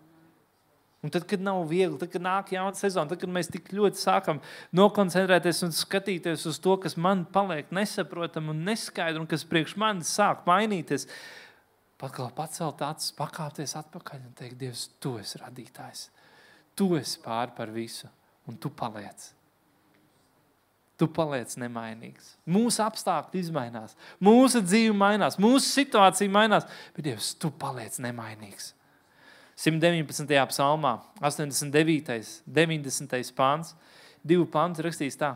Un 1.02 1.12
tad, 1.14 1.28
kad 1.30 1.42
nav 1.42 1.60
viegli, 1.70 1.94
tad, 2.00 2.10
kad 2.10 2.22
nāk 2.24 2.48
jauna 2.50 2.74
sezona, 2.74 3.06
tad, 3.12 3.20
kad 3.22 3.30
mēs 3.30 3.50
tik 3.54 3.70
ļoti 3.70 4.00
sākam 4.00 4.40
nokoncentrēties 4.74 5.62
un 5.68 5.74
skatīties 5.76 6.46
uz 6.50 6.58
to, 6.58 6.74
kas 6.82 6.96
man 6.98 7.22
paliek 7.34 7.70
nesaprotami 7.74 8.50
un 8.50 8.64
neskaidrs, 8.66 9.20
un 9.22 9.28
kas 9.30 9.46
priekš 9.46 9.76
manis 9.78 10.10
sāk 10.18 10.42
mainīties, 10.48 11.06
kā 12.02 12.26
pacelt 12.34 12.82
acis, 12.82 13.12
pakāpties 13.14 13.76
atpakaļ 13.78 14.24
un 14.24 14.32
teikt, 14.38 14.58
Dievs, 14.58 14.88
tu 14.98 15.14
esi 15.22 15.38
radītājs. 15.38 16.08
Tu 16.78 16.88
esi 16.98 17.20
pāri 17.22 17.54
par 17.54 17.70
visu, 17.74 18.10
un 18.50 18.58
tu 18.58 18.70
paliec. 18.70 19.28
Tu 20.98 21.06
paliec 21.14 21.54
nemainīgs. 21.62 22.32
Mūsu 22.50 22.82
apstākļi 22.82 23.44
mainās, 23.54 23.94
mūsu 24.18 24.64
dzīve 24.66 24.98
mainās, 24.98 25.38
mūsu 25.38 25.62
situācija 25.66 26.34
mainās, 26.34 26.66
bet 26.96 27.06
Dievs, 27.06 27.36
tu 27.38 27.52
paliec 27.54 28.00
nemainīgs. 28.02 28.72
119. 29.58 30.28
psalmā, 30.52 31.00
89. 31.18 32.42
90. 32.46 33.32
pāns, 33.34 33.72
divu 34.22 34.46
pāntu 34.46 34.84
rakstīs 34.86 35.18
tā. 35.18 35.32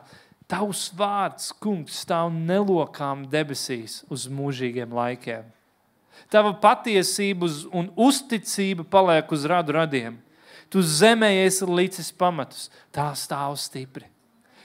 Tavs 0.47 0.91
vārds, 0.95 1.49
kungs, 1.62 1.97
stāv 2.05 2.31
nelokām 2.35 3.25
debesīs 3.33 4.02
uz 4.12 4.29
mūžīgiem 4.31 4.95
laikiem. 4.95 5.49
Tava 6.31 6.52
patiesība 6.55 7.49
un 7.75 7.88
uzticība 7.99 8.85
paliek 8.87 9.33
uz 9.33 9.47
radu 9.49 9.75
radiem. 9.75 10.21
Tu 10.71 10.81
zemē 10.87 11.33
esi 11.43 11.67
licis 11.67 12.12
pamatus, 12.14 12.69
tā 12.95 13.11
stāv 13.19 13.57
stipri. 13.61 14.07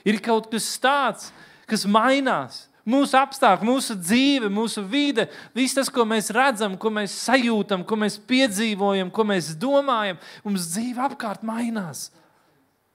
Ir 0.06 0.20
kaut 0.24 0.46
kas 0.52 0.70
tāds, 0.80 1.32
kas 1.68 1.82
mainās, 1.88 2.67
Mūsu 2.88 3.18
apstākļi, 3.18 3.68
mūsu 3.68 3.96
dzīve, 4.00 4.48
mūsu 4.52 4.80
vide, 4.88 5.26
viss 5.56 5.76
tas, 5.76 5.90
ko 5.92 6.06
mēs 6.08 6.30
redzam, 6.32 6.78
ko 6.80 6.92
mēs 6.94 7.12
sajūtam, 7.26 7.84
ko 7.84 7.98
mēs 8.00 8.16
piedzīvojam, 8.30 9.10
ko 9.12 9.26
mēs 9.28 9.50
domājam, 9.60 10.16
mums 10.46 10.70
dzīve 10.72 11.02
apkārt 11.04 11.44
mainās. 11.44 12.06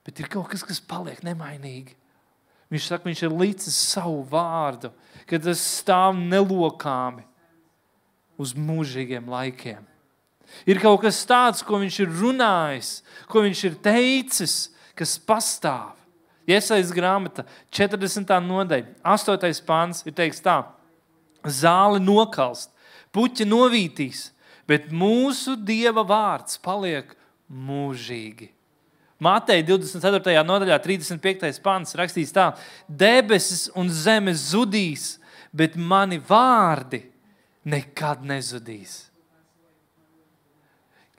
Bet 0.03 0.19
ir 0.19 0.31
kaut 0.33 0.49
kas, 0.51 0.65
kas 0.65 0.81
paliek 0.81 1.21
nemainīgi. 1.23 1.93
Viņš 2.73 2.89
saka, 2.89 3.05
viņš 3.05 3.21
ir 3.27 3.37
licis 3.37 3.77
savu 3.93 4.23
vārdu, 4.31 4.89
ka 5.29 5.37
tas 5.37 5.61
stāv 5.61 6.17
nelokāmi 6.17 7.21
uz 8.41 8.55
mūžīgiem 8.57 9.29
laikiem. 9.29 9.83
Ir 10.69 10.79
kaut 10.81 11.03
kas 11.05 11.21
tāds, 11.29 11.61
ko 11.65 11.79
viņš 11.81 11.99
ir 12.03 12.15
runājis, 12.17 12.95
ko 13.29 13.43
viņš 13.45 13.61
ir 13.69 13.77
teicis, 13.85 14.55
kas 14.97 15.15
pastāv. 15.21 16.02
Iesaistīts 16.49 16.91
grāmata, 16.95 17.45
40. 17.71 18.33
nodaļa, 18.43 18.97
8. 19.07 19.61
pāns 19.67 20.03
ir 20.07 20.15
teikts 20.17 20.43
tā: 20.43 20.57
Zāle 21.43 22.01
nokalst, 22.03 22.73
puķi 23.15 23.47
novītīs, 23.47 24.31
bet 24.67 24.91
mūsu 24.91 25.55
dieva 25.55 26.03
vārds 26.07 26.59
paliek 26.59 27.15
mūžīgi. 27.47 28.49
Mateja 29.23 29.63
24. 29.63 30.43
nodaļā, 30.43 30.81
35. 30.83 31.63
pāns 31.63 31.95
rakstīts 31.95 32.35
tā: 32.35 32.51
Debesis 32.87 33.69
un 33.79 33.87
zeme 33.87 34.35
zudīs, 34.35 35.17
bet 35.55 35.77
mani 35.79 36.19
vārdi 36.19 37.05
nekad 37.63 38.25
nezudīs. 38.27 39.05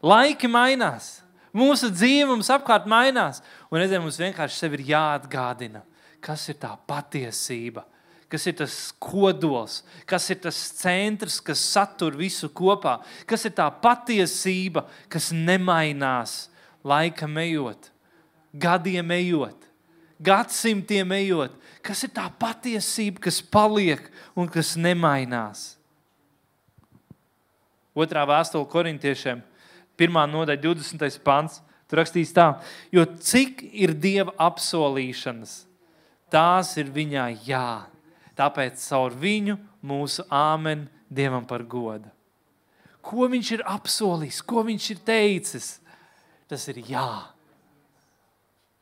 Laiki 0.04 0.50
mainās, 0.52 1.23
mūsu 1.56 1.90
dzīve 1.94 2.28
mums 2.32 2.50
apkārt 2.52 2.88
mainās. 2.90 3.40
Un 3.70 3.80
reizēm 3.80 4.04
mums 4.04 4.20
vienkārši 4.20 4.58
sev 4.58 4.76
ir 4.76 4.84
jāatgādina, 4.90 5.84
kas 6.24 6.48
ir 6.50 6.58
tā 6.62 6.72
patiesība, 6.88 7.84
kas 8.30 8.48
ir 8.50 8.56
tas 8.58 8.78
kodols, 9.02 9.82
kas 10.10 10.26
ir 10.34 10.40
tas 10.42 10.58
centrs, 10.80 11.38
kas 11.44 11.62
satur 11.62 12.16
visu 12.18 12.50
kopā, 12.50 12.98
kas 13.30 13.46
ir 13.46 13.54
tā 13.56 13.68
patiesība, 13.70 14.86
kas 15.12 15.30
nemainās 15.34 16.48
laikam 16.84 17.38
ejot, 17.40 17.90
gadiem 18.52 19.14
ejot, 19.16 19.70
gadsimtiem 20.24 21.14
ejot. 21.20 21.60
Kas 21.84 22.00
ir 22.06 22.14
tā 22.16 22.24
patiesība, 22.40 23.20
kas 23.26 23.42
paliek 23.44 24.06
un 24.32 24.48
kas 24.48 24.72
nemainās? 24.80 25.74
Otrā 27.94 28.22
vēstule 28.26 28.64
korintiešiem, 28.72 29.42
1. 30.00 30.18
nodaļa, 30.32 30.60
20. 30.62 31.22
pants. 31.24 31.60
Tur 31.84 32.00
rakstīts 32.00 32.32
tā, 32.32 32.46
jo 32.94 33.04
cik 33.04 33.60
ir 33.76 33.92
Dieva 34.00 34.32
apsolīšanas, 34.40 35.52
tās 36.32 36.72
ir 36.80 36.88
viņā 36.94 37.26
jā. 37.44 37.84
Tāpēc 38.34 38.80
caur 38.80 39.14
viņu 39.14 39.58
mūsu 39.84 40.24
āmen 40.32 40.88
Dievam 41.12 41.44
par 41.46 41.62
godu. 41.68 42.08
Ko 43.04 43.28
viņš 43.30 43.50
ir 43.58 43.66
apsolījis, 43.68 44.40
ko 44.48 44.64
viņš 44.64 44.88
ir 44.94 45.02
teicis, 45.06 45.68
tas 46.48 46.64
ir 46.72 46.80
jā. 46.88 47.10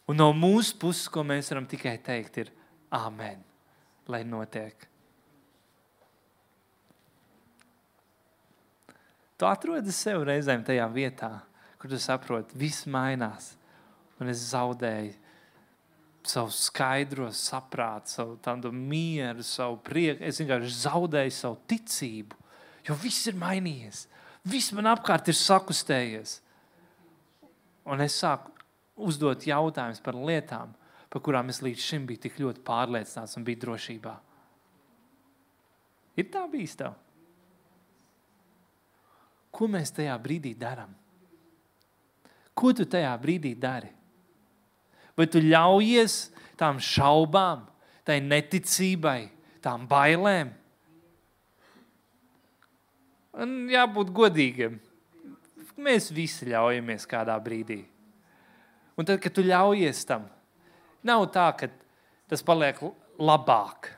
Un 0.07 0.23
no 0.23 0.31
mūsu 0.37 0.78
puses, 0.78 1.11
ko 1.11 1.26
mēs 1.26 1.50
varam 1.50 1.66
tikai 1.69 1.97
teikt, 2.07 2.38
ir 2.38 2.54
āmen, 2.95 3.42
lai 4.07 4.23
notiek. 4.25 4.91
Tu 9.42 9.46
atrodi 9.50 9.90
sev 9.90 10.22
reizēm 10.22 10.61
tajā 10.62 10.84
vietā, 10.94 11.32
kur 11.82 11.90
tu 11.90 11.99
saproti, 11.99 12.54
viss 12.54 12.84
mainās. 12.87 13.56
Un 14.22 14.30
es 14.30 14.38
zaudēju 14.52 15.16
savu 16.30 16.54
skaidro 16.54 17.26
saprātu, 17.34 18.12
savu 18.12 18.37
tādu 18.38 18.70
mieru, 18.70 19.42
savu 19.42 19.80
prieku. 19.82 20.22
Es 20.22 20.38
vienkārši 20.38 20.70
zaudēju 20.84 21.34
savu 21.34 21.58
ticību, 21.75 22.38
jo 22.87 22.94
viss 23.02 23.26
ir 23.26 23.42
mainījies. 23.42 24.04
Viss 24.46 24.70
man 24.78 24.92
apkārt 24.92 25.34
ir 25.34 25.40
sakustējies. 25.40 26.38
Un 27.90 28.06
es 28.06 28.22
sāku 28.22 28.54
uzdot 28.94 29.42
jautājumus 29.50 30.06
par 30.06 30.22
lietām, 30.22 30.70
par 31.11 31.26
kurām 31.26 31.50
es 31.50 31.64
līdz 31.66 31.90
šim 31.90 32.06
biju 32.06 32.28
tik 32.28 32.38
ļoti 32.38 32.62
pārliecināts 32.62 33.34
un 33.42 33.50
biju 33.50 33.66
drošībā. 33.66 34.18
Ir 36.22 36.30
tā 36.30 36.46
bijis 36.54 36.78
tā. 36.78 36.94
Ko 39.52 39.68
mēs 39.68 39.92
tajā 39.92 40.14
brīdī 40.23 40.54
darām? 40.59 40.92
Ko 42.56 42.73
tu 42.76 42.87
tajā 42.88 43.12
brīdī 43.21 43.52
dari? 43.59 43.90
Vai 45.16 45.28
tu 45.28 45.42
ļaujies 45.44 46.16
tām 46.61 46.80
šaubām, 46.80 47.66
tai 48.04 48.18
neticībai, 48.25 49.28
tām 49.64 49.85
bailēm? 49.88 50.52
Un 53.42 53.54
jābūt 53.73 54.12
godīgiem. 54.12 54.80
Mēs 55.82 56.11
visi 56.12 56.49
ļaujamies 56.52 57.09
kādā 57.09 57.37
brīdī. 57.42 57.80
Un 58.97 59.09
tad, 59.09 59.21
kad 59.25 59.32
tu 59.32 59.44
ļaujies 59.44 60.04
tam, 60.09 60.26
nav 61.04 61.25
tā, 61.32 61.49
ka 61.56 61.68
tas 62.28 62.44
paliek 62.44 62.76
labāk. 63.21 63.88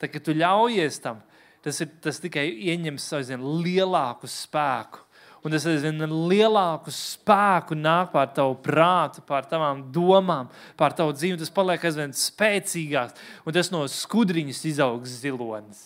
Tad, 0.00 0.08
kad 0.14 0.24
tu 0.24 0.34
ļaujies 0.36 0.96
tam, 1.04 1.20
tas, 1.62 1.80
ir, 1.84 1.90
tas 2.02 2.20
tikai 2.22 2.48
ieņem 2.72 2.98
savu 3.00 3.54
lielāku 3.62 4.30
spēku 4.30 5.06
un 5.42 5.54
tas 5.54 5.64
aizvien 5.66 5.98
lielāku 6.30 6.92
spēku 6.94 7.76
nāk 7.78 8.12
pār 8.14 8.28
tavu 8.34 8.54
prātu, 8.62 9.22
pār 9.26 9.46
tavām 9.50 9.84
domām, 9.94 10.50
pār 10.78 10.94
tavu 10.98 11.14
dzīvi. 11.16 11.40
Tas 11.40 11.50
paliek 11.54 11.82
aizvien 11.88 12.14
spēcīgāks, 12.16 13.18
un 13.46 13.56
tas 13.56 13.72
no 13.74 13.82
skudriņas 13.90 14.62
izaugs 14.70 15.16
zilonis. 15.22 15.82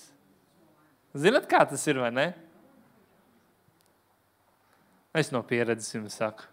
Zinat, 1.17 1.49
kā 1.49 1.65
tas 1.69 1.87
ir 1.89 2.03
vai 2.03 2.13
ne? 2.13 2.27
Es 5.17 5.33
no 5.33 5.41
pieredzes 5.49 5.95
jums 5.97 6.19
saku. 6.21 6.45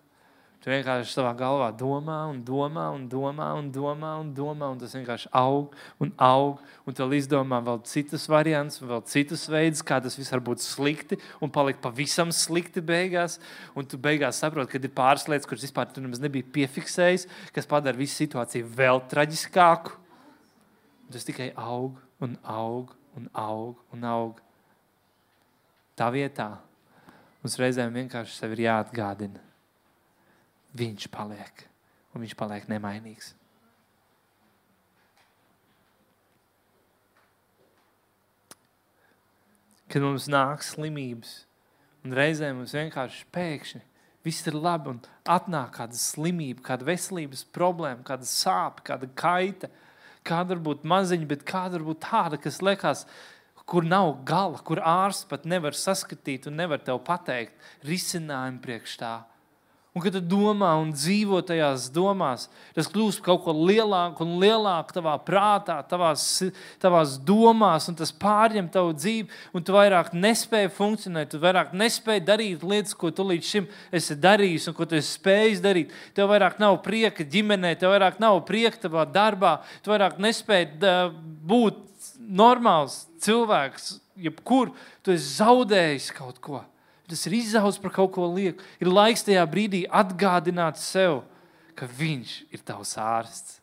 Tu 0.63 0.71
vienkārši 0.71 1.11
savā 1.11 1.33
galvā 1.35 1.65
domā, 1.75 2.21
un 2.31 2.37
domā, 2.47 2.85
un 2.95 3.01
domā, 3.11 3.49
un 3.59 3.65
domā, 3.75 4.11
un 4.21 4.29
domā, 4.31 4.69
un 4.71 4.77
tas 4.79 4.93
vienkārši 4.95 5.27
aug 5.35 5.73
un 5.99 6.13
aug. 6.23 6.61
Un 6.87 6.95
tu 6.95 7.07
izdomā 7.17 7.59
vēl 7.65 7.81
citus 7.83 8.29
variantus, 8.31 8.79
vēl 8.79 9.03
citus 9.11 9.43
veidus, 9.51 9.83
kā 9.83 9.99
tas 9.99 10.15
viss 10.15 10.31
var 10.31 10.43
būt 10.47 10.63
slikti 10.63 11.19
un 11.43 11.51
palikt 11.51 11.83
pavisam 11.83 12.31
slikti 12.31 12.79
beigās. 12.79 13.41
Un 13.75 13.83
tu 13.83 13.99
beigās 13.99 14.39
saproti, 14.39 14.71
ka 14.71 14.79
ir 14.79 14.95
pāris 14.95 15.27
lietas, 15.27 15.51
kuras 15.51 15.67
vispār 15.67 15.91
tu 15.91 15.99
nemaz 15.99 16.23
nebija 16.23 16.47
piefiksējis, 16.55 17.27
kas 17.51 17.67
padara 17.67 17.99
visu 17.99 18.23
situāciju 18.23 18.71
vēl 18.79 19.03
traģiskāku. 19.11 19.99
Un 21.03 21.15
tas 21.19 21.27
tikai 21.27 21.51
aug 21.59 21.99
un 22.23 22.39
aug 22.47 22.95
un 23.19 23.31
aug 23.35 23.87
un 23.91 24.11
aug. 24.15 24.43
Tā 25.99 26.07
vietā 26.15 26.53
mums 27.43 27.59
reizēm 27.59 27.99
vienkārši 27.99 28.53
ir 28.55 28.69
jāatgādina 28.71 29.49
viņš 30.77 31.07
paliek, 31.13 31.63
un 32.13 32.25
viņš 32.25 32.35
paliek 32.39 32.67
nemainīgs. 32.71 33.33
Kad 39.93 40.01
mums 40.01 40.25
nāk 40.31 40.63
slimības, 40.65 41.43
un 42.03 42.15
reizē 42.17 42.49
mums 42.55 42.73
vienkārši 42.73 43.27
pēkšņi 43.33 43.83
viss 44.23 44.47
ir 44.47 44.55
labi, 44.55 44.93
un 44.93 45.01
atnāk 45.29 45.75
kāda 45.77 45.99
slimība, 45.99 46.63
kāda 46.69 46.87
veselības 46.87 47.43
problēma, 47.55 48.05
kāda 48.07 48.27
sāpe, 48.27 48.85
kāda 48.87 49.09
kaita, 49.19 49.69
kāda 50.25 50.55
var 50.55 50.63
būt 50.69 50.87
maziņa, 50.87 51.27
bet 51.29 51.45
kāda 51.47 51.77
var 51.77 51.87
būt 51.91 52.01
tāda, 52.05 52.39
kas 52.41 52.61
liekas, 52.63 53.03
kur 53.67 53.85
nav 53.87 54.23
gala, 54.27 54.59
kur 54.63 54.79
ārsts 54.79 55.27
pat 55.29 55.45
nevar 55.47 55.75
saskatīt 55.75 56.47
un 56.47 56.57
nevar 56.59 56.81
tev 56.83 57.03
pateikt 57.07 57.53
risinājumu 57.87 58.63
priekš 58.63 58.97
tā. 59.03 59.13
Un, 59.93 60.01
kad 60.01 60.15
tu 60.15 60.23
domā 60.25 60.71
un 60.81 60.89
dzīvo 60.89 61.37
tajās 61.45 61.83
domās, 61.93 62.47
tas 62.73 62.87
kļūst 62.89 63.21
kaut 63.21 63.43
ko 63.43 63.53
lielāku 63.53 64.25
un 64.25 64.39
lielāku 64.41 64.95
tavā 64.95 65.13
prātā, 65.21 65.75
tavās, 65.85 66.23
tavās 66.81 67.19
domās, 67.21 67.85
un 67.91 67.99
tas 67.99 68.09
pārņem 68.09 68.71
tavu 68.73 68.95
dzīvi. 68.97 69.29
Tu 69.53 69.75
vairāk 69.75 70.09
nespēji 70.17 70.73
funkcionēt, 70.73 71.29
tu 71.35 71.43
vairāk 71.43 71.77
nespēji 71.77 72.25
darīt 72.25 72.65
lietas, 72.65 72.97
ko 72.97 73.13
tu 73.13 73.27
līdz 73.29 73.51
šim 73.51 73.69
esi 73.93 74.17
darījis 74.17 74.67
un 74.71 74.77
ko 74.79 74.89
tu 74.89 74.97
esi 74.97 75.13
spējis 75.19 75.61
darīt. 75.61 75.93
Tev 76.17 76.33
vairāk 76.33 76.57
nav 76.63 76.79
prieka 76.81 77.21
ģimenē, 77.21 77.75
tev 77.77 77.93
vairāk 77.93 78.17
nav 78.23 78.41
prieka 78.49 78.87
tavā 78.87 79.05
darbā, 79.05 79.59
tu 79.85 79.93
vairāk 79.93 80.17
nespēji 80.17 80.73
būt 81.45 81.85
normāls 82.17 83.03
cilvēks, 83.21 83.99
jebkur 84.25 84.73
tu 85.05 85.13
esi 85.13 85.35
zaudējis 85.37 86.15
kaut 86.17 86.41
ko 86.41 86.65
tas 87.09 87.25
ir 87.27 87.37
izaugs 87.37 87.79
par 87.81 87.93
kaut 87.95 88.13
ko 88.15 88.27
lieku. 88.31 88.63
Ir 88.81 88.91
laiks 88.91 89.25
tajā 89.27 89.43
brīdī 89.49 89.83
atgādināt 89.87 90.79
sev, 90.81 91.21
ka 91.75 91.87
viņš 91.89 92.35
ir 92.53 92.63
tavs 92.65 92.95
ārsts. 93.01 93.59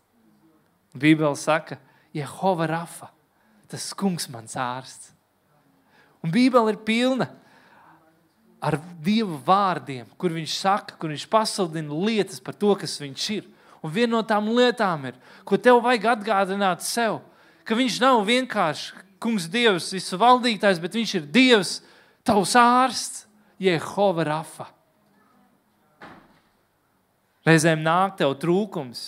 Bībele 0.94 1.38
saka, 1.38 1.78
Jehova 2.14 2.66
Rafa, 2.66 3.10
tas 3.70 3.92
kungs 3.94 4.26
mans 4.30 4.56
ārsts. 4.58 5.12
Un 6.20 6.32
Bībele 6.34 6.74
ir 6.74 6.80
pilna 6.84 7.30
ar 8.60 8.76
Dieva 9.00 9.38
vārdiem, 9.46 10.04
kur 10.20 10.34
viņš 10.34 10.56
saka, 10.60 10.98
kur 11.00 11.14
viņš 11.14 11.24
pasludina 11.32 11.96
lietas 12.04 12.42
par 12.44 12.56
to, 12.58 12.74
kas 12.76 12.98
viņš 13.00 13.28
ir. 13.38 13.46
Un 13.80 13.92
viena 13.94 14.18
no 14.18 14.20
tām 14.26 14.50
lietām 14.52 15.06
ir, 15.08 15.16
ko 15.48 15.56
tev 15.56 15.80
vajag 15.80 16.10
atgādināt 16.12 16.84
sev, 16.84 17.22
ka 17.64 17.78
viņš 17.78 17.96
nav 18.02 18.20
vienkārši 18.28 19.06
kungs, 19.20 19.48
Dievs, 19.48 19.88
visu 19.94 20.18
valdītājs, 20.20 20.80
bet 20.82 20.96
viņš 20.98 21.14
ir 21.16 21.28
Dievs, 21.32 21.72
tavs 22.26 22.52
ārsts. 22.58 23.24
Jehova 23.60 24.24
Rafa. 24.24 24.70
Reizēm 27.46 27.82
nāk 27.84 28.18
tev 28.20 28.34
trūkums, 28.40 29.02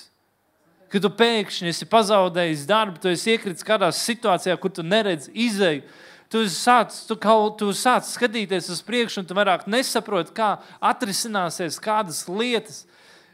kad 0.92 1.04
tu 1.04 1.10
pēkšņi 1.16 1.70
esi 1.72 1.88
pazaudējis 1.88 2.64
darbu, 2.68 3.00
tu 3.00 3.10
esi 3.12 3.34
iekritis 3.34 3.64
kādā 3.64 3.88
situācijā, 3.96 4.56
kur 4.60 4.72
tu 4.72 4.84
neredzi 4.84 5.32
izēju. 5.46 5.84
Tu 6.32 6.46
sāc, 6.48 6.94
tu 7.08 7.16
kaut, 7.20 7.58
tu 7.60 7.68
sāc 7.76 8.06
skatīties 8.08 8.70
uz 8.72 8.80
priekšu, 8.84 9.20
un 9.20 9.28
tu 9.28 9.36
vairāk 9.36 9.66
nesaproti, 9.68 10.32
kā 10.36 10.54
atrisināsies 10.80 11.76
kādas 11.80 12.24
lietas 12.28 12.86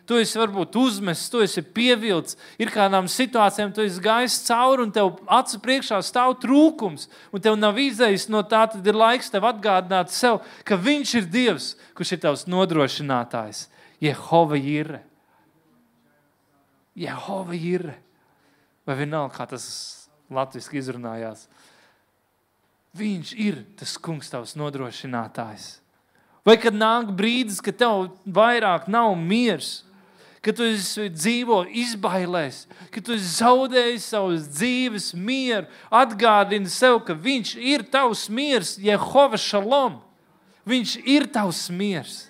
tu 0.09 0.17
esi 0.17 0.41
varbūt 0.41 0.77
uzmests, 0.81 1.29
tu 1.29 1.43
esi 1.45 1.61
pievilcis, 1.63 2.39
ir 2.57 2.73
kādām 2.73 3.11
situācijām, 3.13 3.75
tu 3.77 3.85
esi 3.85 4.01
gājis 4.03 4.39
cauri 4.47 4.87
un 4.87 4.93
tev 4.95 5.19
acu 5.39 5.61
priekšā 5.65 6.01
stāv 6.07 6.39
trūkums, 6.43 7.07
un 7.31 7.45
tev 7.45 7.59
nav 7.61 7.77
izējis 7.79 8.29
no 8.33 8.41
tā, 8.49 8.65
tad 8.73 8.87
ir 8.89 8.97
laiks 8.97 9.29
tev 9.35 9.47
atgādināt 9.51 10.15
sev, 10.15 10.41
ka 10.65 10.79
Viņš 10.89 11.15
ir 11.19 11.29
Dievs, 11.29 11.73
kurš 11.99 12.15
ir 12.17 12.23
tavs 12.23 12.47
nodrošinātājs. 12.49 13.67
Jehova 14.01 14.57
ir. 14.57 14.95
Jehova 16.97 17.57
ir. 17.59 17.91
Vai 18.89 18.97
vienalga, 19.03 19.35
kā 19.37 19.49
tas 19.51 19.67
latviešu 20.33 20.79
izrunājās. 20.81 21.45
Viņš 22.97 23.35
ir 23.37 23.61
tas 23.77 23.99
kungs, 24.01 24.31
tavs 24.33 24.57
nodrošinātājs. 24.57 25.69
Vai 26.49 26.57
kad 26.57 26.73
nāk 26.73 27.11
brīdis, 27.13 27.61
kad 27.61 27.77
tev 27.77 28.07
vairāk 28.25 28.87
nav 28.89 29.13
miers, 29.21 29.83
ka 30.49 30.55
tu 30.57 30.65
dzīvo 31.13 31.59
izbailēs, 31.77 32.63
ka 32.89 33.03
tu 33.05 33.19
zaudēji 33.21 34.01
savas 34.01 34.47
dzīves 34.49 35.11
mieru, 35.13 35.69
atgādini 35.93 36.73
sev, 36.73 37.03
ka 37.05 37.13
Viņš 37.13 37.53
ir 37.61 37.85
tavs 37.93 38.29
miers, 38.33 38.79
Jehova 38.81 39.37
Šalom. 39.37 39.99
Viņš 40.69 40.95
ir 41.05 41.29
tavs 41.33 41.67
miers. 41.69 42.23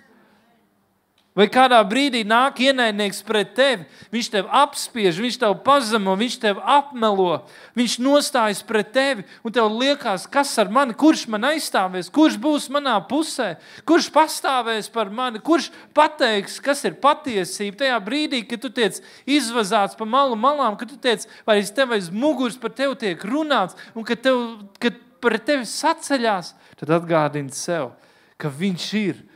Vai 1.39 1.47
kādā 1.47 1.79
brīdī 1.87 2.25
nāk 2.27 2.57
ienaidnieks 2.65 3.21
pret 3.23 3.53
tevi, 3.55 3.85
viņš 4.11 4.29
tevi 4.33 4.49
apspiež, 4.59 5.21
viņš 5.23 5.37
tevi 5.39 5.59
pazemo, 5.63 6.17
viņš 6.19 6.37
tevi 6.43 6.65
apmelo, 6.67 7.45
viņš 7.79 7.95
nostājas 8.03 8.63
pret 8.67 8.91
tevi, 8.97 9.23
un 9.47 9.55
tev 9.55 9.71
liekas, 9.71 10.25
kas 10.27 10.57
ar 10.59 10.73
mani, 10.75 10.97
kurš 10.99 11.29
man 11.31 11.47
aizstāvēs, 11.53 12.11
kurš 12.11 12.41
būs 12.43 12.67
manā 12.75 12.97
pusē, 13.07 13.53
kurš 13.87 14.09
pastāvēs 14.17 14.91
par 14.91 15.15
mani, 15.15 15.39
kurš 15.39 15.71
pateiks, 15.95 16.59
kas 16.65 16.83
ir 16.91 16.99
patiesība. 16.99 17.85
Tajā 17.85 18.03
brīdī, 18.03 18.43
kad 18.43 18.67
tu 18.67 18.73
tiec 18.75 18.99
izvazāts 19.23 19.95
pa 19.95 20.11
malu 20.11 20.35
malām, 20.35 20.75
kad 20.81 20.91
tu 20.91 20.99
tiec, 20.99 21.29
vai 21.47 21.61
aiz 21.63 21.71
tevi 21.71 22.01
aiz 22.01 22.11
muguras 22.11 22.59
par 22.59 22.75
tevi 22.75 22.99
tiek 22.99 23.23
runāts, 23.23 23.79
un 23.95 24.03
kad, 24.03 24.27
tev, 24.27 24.43
kad 24.83 24.99
pret 25.23 25.47
tevi 25.47 25.71
saceļās, 25.71 26.57
tad 26.83 26.99
atgādini 26.99 27.55
sev, 27.55 27.93
ka 28.35 28.51
viņš 28.51 28.93
ir 29.07 29.28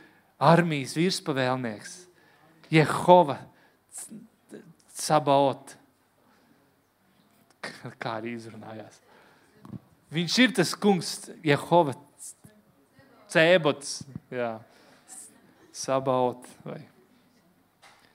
armijas 0.43 0.97
virspavēlnieks, 0.97 1.95
Jehova 2.73 3.37
Sabaot. 4.93 5.75
Kā 8.01 8.17
arī 8.19 8.35
izrunājās. 8.37 8.99
Viņš 10.13 10.35
ir 10.43 10.53
tas 10.59 10.73
kungs, 10.77 11.15
Jehova 11.45 11.95
Cēbots, 13.33 14.03
jā, 14.33 14.55
Sabaot. 15.73 16.45
Vai. 16.67 16.83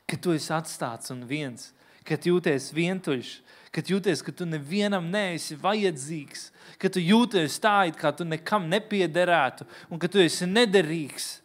Kad 0.08 0.22
tu 0.24 0.32
esi 0.36 0.52
atstāts 0.54 1.10
un 1.12 1.24
viens, 1.28 1.72
kad 2.06 2.24
jūties 2.24 2.70
vientuļš, 2.76 3.32
kad 3.74 3.90
jūties, 3.90 4.22
ka 4.24 4.32
tu 4.32 4.46
nevienam 4.48 5.10
neesi 5.12 5.58
vajadzīgs, 5.60 6.48
ka 6.80 6.88
tu 6.92 7.02
jūties 7.02 7.58
tā, 7.60 7.82
it 7.90 7.98
kā 7.98 8.14
tu 8.16 8.24
nekam 8.24 8.70
nepiederētu 8.70 9.66
un 9.90 10.00
ka 10.00 10.08
tu 10.08 10.22
esi 10.22 10.48
nederīgs 10.48 11.38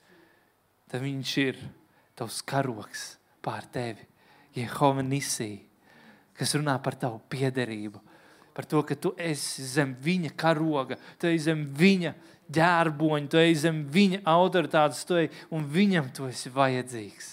tad 0.93 1.01
viņš 1.01 1.29
ir 1.41 1.57
tavs 2.13 2.43
karoks 2.45 3.15
pār 3.41 3.65
tevi. 3.73 4.05
Jehova 4.53 5.01
Nisī, 5.01 5.63
kas 6.37 6.51
runā 6.53 6.75
par 6.85 6.93
tavu 7.01 7.17
piederību, 7.33 7.97
par 8.53 8.67
to, 8.69 8.83
ka 8.85 8.93
tu 8.93 9.09
esi 9.17 9.65
zem 9.65 9.95
viņa 9.97 10.35
karoga, 10.37 10.99
tu 11.17 11.25
esi 11.25 11.47
zem 11.47 11.63
viņa 11.73 12.11
ģērboņa, 12.53 13.31
tu 13.33 13.41
esi 13.41 13.63
zem 13.63 13.79
viņa 13.89 14.21
autoritātes, 14.35 15.01
tu 15.09 15.17
esi, 15.17 15.33
un 15.49 15.65
viņam 15.65 16.11
tu 16.13 16.27
esi 16.29 16.53
vajadzīgs. 16.53 17.31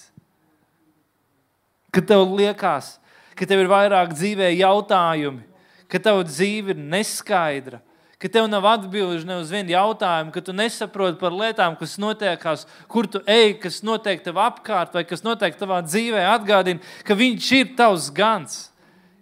Kad 1.92 2.08
tev 2.08 2.24
liekas, 2.40 2.94
ka 3.36 3.44
tev 3.44 3.60
ir 3.60 3.68
vairāk 3.68 4.16
dzīvē 4.16 4.54
jautājumi, 4.54 5.44
ka 5.84 6.00
tava 6.00 6.24
dzīve 6.24 6.72
ir 6.72 6.80
neskaidra, 6.80 7.84
ka 8.20 8.28
tev 8.28 8.46
nav 8.52 8.66
atbildžu 8.68 9.24
ne 9.28 9.38
uz 9.40 9.50
vienu 9.52 9.72
jautājumu, 9.72 10.32
ka 10.34 10.42
tu 10.44 10.52
nesaproti 10.52 11.16
par 11.20 11.32
lietām, 11.32 11.76
kas 11.80 11.96
notiekās, 12.00 12.66
kur 12.90 13.08
tu 13.08 13.22
ej, 13.24 13.54
kas 13.62 13.80
notiek 13.86 14.20
tev 14.24 14.40
apkārt, 14.42 14.92
vai 14.94 15.06
kas 15.08 15.24
notiek 15.24 15.56
tavā 15.56 15.80
dzīvē, 15.86 16.26
atgādini, 16.34 16.84
ka 17.08 17.16
viņš 17.16 17.52
ir 17.56 17.70
tavs 17.78 18.10
gans, 18.12 18.66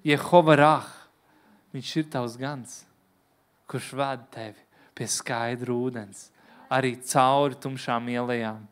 Jehova 0.06 0.56
Rāh. 0.58 0.88
Viņš 1.76 1.92
ir 2.00 2.08
tavs 2.10 2.34
gans, 2.40 2.80
kurš 3.70 3.92
ved 3.98 4.24
tevi 4.34 4.64
pie 4.98 5.06
skaidra 5.06 5.70
ūdens, 5.70 6.32
arī 6.72 6.96
cauri 7.06 7.58
tumšām 7.62 8.08
ielām. 8.10 8.64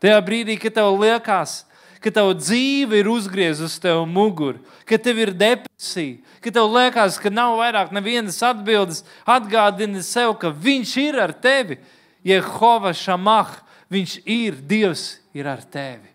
Tajā 0.00 0.20
brīdī, 0.24 0.54
kad 0.60 0.78
tev 0.78 0.94
liekas, 0.94 1.64
ka 1.64 1.69
tava 2.08 2.32
dzīve 2.32 3.02
ir 3.02 3.08
uzgriezusi 3.12 3.80
tev 3.84 4.06
muguru, 4.08 4.62
ka 4.88 4.96
tev 4.96 5.20
ir 5.20 5.34
depresija, 5.36 6.16
ka 6.40 6.52
tev 6.56 6.70
liekas, 6.72 7.18
ka 7.20 7.28
nav 7.28 7.58
vairāk 7.60 7.92
nevienas 7.92 8.40
atbildes, 8.40 9.02
atgādini 9.28 10.00
sev, 10.04 10.32
ka 10.40 10.48
Viņš 10.48 10.94
ir 11.04 11.20
ar 11.20 11.36
tevi. 11.36 11.76
Jehova 12.24 12.94
Šamah, 12.96 13.52
Viņš 13.92 14.20
ir 14.24 14.56
Dievs, 14.64 15.18
ir 15.36 15.48
ar 15.50 15.60
tevi. 15.60 16.08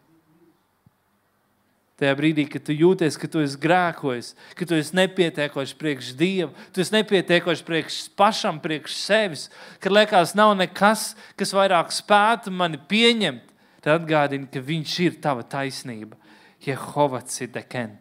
Tajā 1.95 2.11
brīdī, 2.19 2.43
kad 2.51 2.65
tu 2.67 2.73
jūties, 2.75 3.15
ka 3.15 3.27
tu 3.31 3.39
esi 3.39 3.55
grēkojis, 3.61 4.33
ka 4.59 4.65
tu 4.67 4.75
esi 4.75 4.97
nepietiekošs 4.97 5.77
priekš 5.79 6.09
Dieva, 6.19 6.49
tu 6.75 6.83
esi 6.83 6.91
nepietiekošs 6.91 7.61
priekš 7.63 7.99
pašam, 8.19 8.57
priekš 8.59 8.97
sevis, 8.99 9.45
kad 9.79 9.95
liekas, 9.95 10.33
nav 10.35 10.57
nekas, 10.59 11.13
kas 11.39 11.55
vairāk 11.55 11.95
spētu 11.95 12.51
mani 12.51 12.81
pieņemt, 12.91 13.54
tad 13.85 14.01
atgādini, 14.01 14.49
ka 14.49 14.61
Viņš 14.65 14.99
ir 15.05 15.19
tava 15.21 15.45
taisnība. 15.45 16.17
Jehova 16.65 17.21
Cideken. 17.21 17.97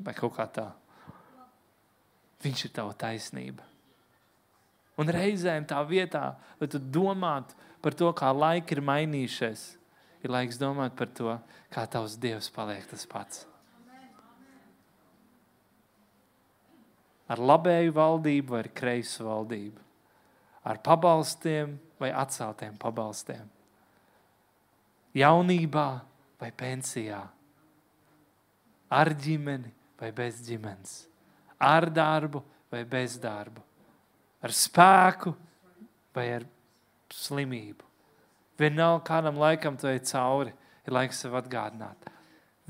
Vai 0.00 0.14
kaut 0.16 0.36
kā 0.36 0.46
tā. 0.48 0.68
Viņš 2.40 2.64
ir 2.64 2.72
tava 2.72 2.94
taisnība. 2.96 3.66
Un 4.98 5.10
reizēm 5.14 5.66
tā 5.68 5.78
vietā, 5.86 6.38
lai 6.58 6.68
tu 6.70 6.78
domātu 6.78 7.54
par 7.82 7.94
to, 7.94 8.08
kā 8.16 8.30
laiki 8.34 8.74
ir 8.74 8.82
mainījušies, 8.82 9.60
ir 10.24 10.32
laiks 10.32 10.58
domāt 10.58 10.96
par 10.98 11.10
to, 11.14 11.36
kā 11.70 11.84
tavs 11.86 12.16
Dievs 12.18 12.48
paliek 12.54 12.86
tas 12.90 13.04
pats. 13.06 13.44
Ar 17.28 17.38
labēju 17.38 17.92
valdību 17.94 18.56
vai 18.56 18.64
kreisu 18.72 19.28
valdību, 19.28 19.84
ar 20.64 20.80
pabalstiem 20.82 21.76
vai 22.00 22.10
atceltiem 22.14 22.78
pabalstiem 22.80 23.57
jaunībā 25.16 25.88
vai 26.40 26.50
pensijā, 26.52 27.20
ar 28.88 29.10
ģimeni 29.14 29.72
vai 29.98 30.12
bez 30.14 30.42
ģimenes, 30.46 30.94
ar 31.60 31.88
darbu 31.90 32.42
vai 32.72 32.84
bez 32.88 33.18
darbu, 33.20 33.62
ar 34.44 34.54
spēku 34.54 35.34
vai 36.14 36.28
ar 36.36 36.46
slimību. 37.14 37.84
Vienalga, 38.58 39.04
kādam 39.06 39.38
laikam 39.38 39.76
tu 39.78 39.86
ej 39.90 40.00
cauri, 40.10 40.52
ir 40.86 40.94
laiks 40.94 41.20
sev 41.22 41.36
atgādināt. 41.38 42.08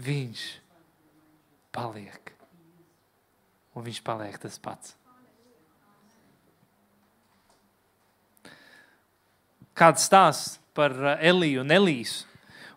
Viņš 0.04 0.44
paliek. 1.74 2.34
Un 3.74 3.86
viņš 3.86 4.00
paliek 4.04 4.36
tas 4.42 4.58
pats. 4.60 4.94
Kāds 9.78 10.08
stāsts 10.08 10.58
par 10.78 10.94
uh, 10.94 11.14
Eliju 11.18 11.66
un 11.66 11.74
Elīsu? 11.74 12.28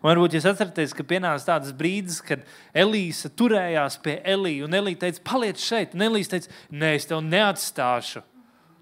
Un 0.02 0.10
varbūt 0.10 0.34
jūs 0.34 0.48
atceraties, 0.50 0.96
ka 0.98 1.06
pienāca 1.06 1.46
tāds 1.52 1.74
brīdis, 1.78 2.18
kad 2.26 2.42
Elīze 2.74 3.30
turējās 3.38 4.00
pie 4.02 4.16
Elīja. 4.26 4.66
Un 4.66 4.74
Elīja 4.80 5.04
teica, 5.04 5.22
paliec 5.30 5.62
šeit. 5.62 5.94
Un 5.94 6.08
Elīze 6.08 6.32
teica, 6.34 6.54
nē, 6.74 6.96
es 6.98 7.06
tevi 7.06 7.22
neatstāšu. 7.30 8.24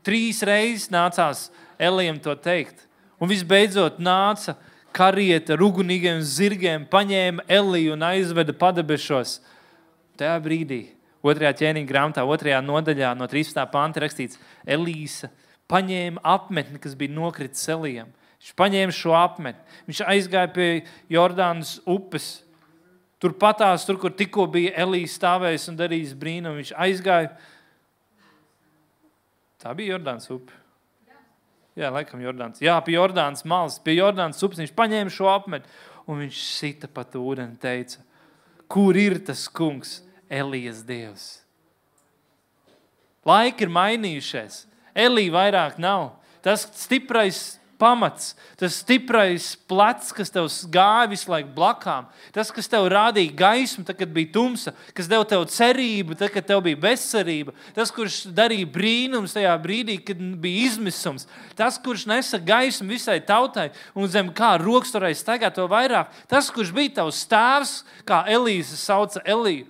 Trīs 0.07 0.39
reizes 0.47 0.87
nācās 0.93 1.49
Elijam 1.75 2.21
to 2.23 2.31
teikt. 2.39 2.85
Un 3.19 3.27
visbeidzot 3.27 3.99
nāca 3.99 4.55
karieta 4.95 5.57
ar 5.57 5.63
ugunīgiem 5.67 6.21
zirgiem, 6.23 6.85
paņēma 6.87 7.43
Eliju 7.51 7.97
un 7.97 8.05
aizveda 8.07 8.55
padebešos. 8.55 9.41
Tajā 10.19 10.37
brīdī, 10.43 10.79
otrajā 11.19 11.51
ķēniņa 11.65 11.89
grāmatā, 11.91 12.23
otrajā 12.23 12.61
nodaļā, 12.63 13.11
no 13.19 13.27
13. 13.27 13.59
panta 13.73 14.05
rakstīts, 14.05 14.39
Elīze 14.63 15.27
paņēma 15.69 16.23
apmetni, 16.23 16.79
kas 16.79 16.95
bija 16.95 17.11
nokritis 17.19 17.67
Elijam 17.75 18.15
Viņš 18.39 18.55
paņēma 18.55 18.95
šo 18.95 19.15
apmetni, 19.19 19.79
viņš 19.89 19.99
aizgāja 20.07 20.51
pie 20.55 20.69
Jordānas 21.11 21.77
upes. 21.89 22.37
Tur 23.19 23.33
patās, 23.35 23.83
tur, 23.83 23.97
kur 23.99 24.13
tikko 24.15 24.45
bija 24.47 24.71
Elīze 24.79 25.17
stāvējis 25.17 25.67
un 25.67 25.79
darījis 25.81 26.13
brīnumu. 26.15 26.61
Viņš 26.61 26.71
aizgāja. 26.79 27.33
Tā 29.59 29.73
bija 29.75 29.97
Jordānas 29.97 30.29
upe. 30.31 30.55
Jā, 31.79 31.91
laikam 31.91 32.23
Jordāns. 32.23 32.63
Jā, 32.63 32.77
pie 32.83 32.95
Jordānas 32.95 33.43
malas, 33.47 33.75
pie 33.83 33.97
Jordānas 33.97 34.39
upes 34.43 34.59
viņš 34.59 34.71
paņēma 34.75 35.11
šo 35.13 35.27
apmetni 35.31 35.67
un 36.09 36.23
viņš 36.23 36.39
sita 36.55 36.89
pat 36.91 37.13
ūdeni 37.19 37.53
un 37.53 37.59
teica, 37.61 38.01
kur 38.71 38.97
ir 38.97 39.19
tas 39.25 39.45
kungs, 39.51 39.99
Elijas 40.29 40.81
dievs? 40.85 41.27
Laiki 43.25 43.65
ir 43.65 43.71
mainījušies. 43.73 44.63
Elija 44.97 45.33
vairāk 45.35 45.79
nav. 45.81 46.11
Tas 46.45 46.65
stiprais 46.77 47.58
pamats, 47.79 48.33
tas 48.59 48.75
stiprais 48.81 49.53
plecs, 49.69 50.11
kas 50.15 50.31
tev 50.33 50.49
gāja 50.73 51.07
visu 51.09 51.31
laiku 51.31 51.53
blakām, 51.55 52.09
tas, 52.35 52.51
kas 52.53 52.67
tev 52.69 52.89
rādīja 52.91 53.31
gaismu, 53.39 53.85
tad, 53.87 53.97
kad 54.01 54.11
bija 54.13 54.33
tumsa, 54.35 54.73
kas 54.97 55.07
deva 55.09 55.25
tev 55.27 55.45
cerību, 55.49 56.17
tad, 56.19 56.33
kad 56.35 56.49
tev 56.49 56.61
bija 56.67 56.81
bezcerība, 56.83 57.55
tas, 57.77 57.93
kurš 57.95 58.21
darīja 58.35 58.67
brīnums 58.69 59.37
tajā 59.37 59.55
brīdī, 59.63 59.97
kad 60.03 60.19
bija 60.43 60.67
izmisums, 60.67 61.29
tas, 61.57 61.79
kurš 61.81 62.05
nesa 62.11 62.41
gaismu 62.43 62.91
visai 62.91 63.19
tautai 63.23 63.69
un 63.95 64.11
zem 64.11 64.33
kā 64.35 64.53
roksturai 64.59 65.15
staigā 65.17 65.51
to 65.55 65.69
vairāk, 65.71 66.11
tas, 66.29 66.51
kurš 66.53 66.75
bija 66.75 66.99
tavs 67.01 67.23
tēvs, 67.31 67.75
kā 68.03 68.25
Elīze 68.29 68.77
sauca 68.77 69.23
Eliju, 69.23 69.69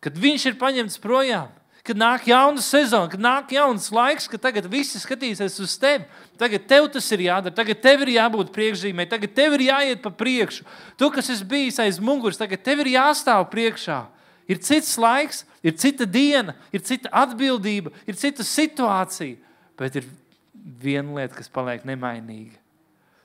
kad 0.00 0.16
viņš 0.16 0.50
ir 0.50 0.60
paņemts 0.60 1.02
projām 1.02 1.59
kad 1.90 1.98
nāk 1.98 2.28
jauna 2.30 2.62
sezona, 2.62 3.10
kad 3.10 3.22
nāk 3.22 3.50
jauns 3.50 3.88
laiks, 3.90 4.28
kad 4.30 4.38
tagad 4.44 4.68
visi 4.70 5.00
skatīsies 5.02 5.56
uz 5.58 5.72
tevi. 5.80 6.06
Tagad 6.38 6.68
tev 6.70 6.86
tas 6.94 7.08
ir 7.10 7.24
jādara, 7.24 7.54
tagad 7.54 7.80
tev 7.82 8.04
ir 8.04 8.12
jābūt 8.14 8.52
priekšzīmē, 8.54 9.08
tagad 9.10 9.32
tev 9.34 9.56
ir 9.56 9.64
jāiet 9.66 9.98
pa 10.04 10.12
priekšu. 10.14 10.62
Tu, 11.00 11.08
kas 11.10 11.32
esi 11.34 11.46
bijis 11.50 11.80
aiz 11.82 11.98
muguras, 11.98 12.38
tagad 12.38 12.62
tev 12.62 12.84
ir 12.84 12.92
jāstāv 12.92 13.48
priekšā. 13.50 14.04
Ir 14.50 14.60
cits 14.62 14.92
laiks, 15.02 15.42
ir 15.66 15.74
cita 15.78 16.06
diena, 16.06 16.54
ir 16.70 16.84
cita 16.86 17.10
atbildība, 17.24 17.90
ir 18.06 18.18
cita 18.18 18.46
situācija. 18.46 19.40
Bet 19.78 19.98
ir 19.98 20.06
viena 20.54 21.18
lieta, 21.18 21.40
kas 21.40 21.50
paliek 21.50 21.82
nemainīga. 21.88 22.54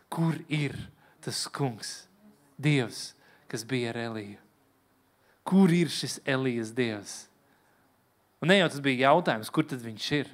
Kur 0.10 0.42
ir 0.50 0.74
tas 1.22 1.46
kungs, 1.54 2.02
Dievs, 2.58 3.12
kas 3.52 3.66
bija 3.68 3.94
ar 3.94 4.02
Eliju? 4.08 4.42
Kur 5.46 5.70
ir 5.70 5.90
šis 5.94 6.18
Elijas 6.26 6.74
Dievs? 6.74 7.26
Un 8.46 8.52
ne 8.54 8.60
jau 8.60 8.68
tas 8.70 8.82
bija 8.86 9.08
jautājums, 9.08 9.50
kur 9.50 9.66
tad 9.66 9.80
viņš 9.82 10.08
ir. 10.20 10.28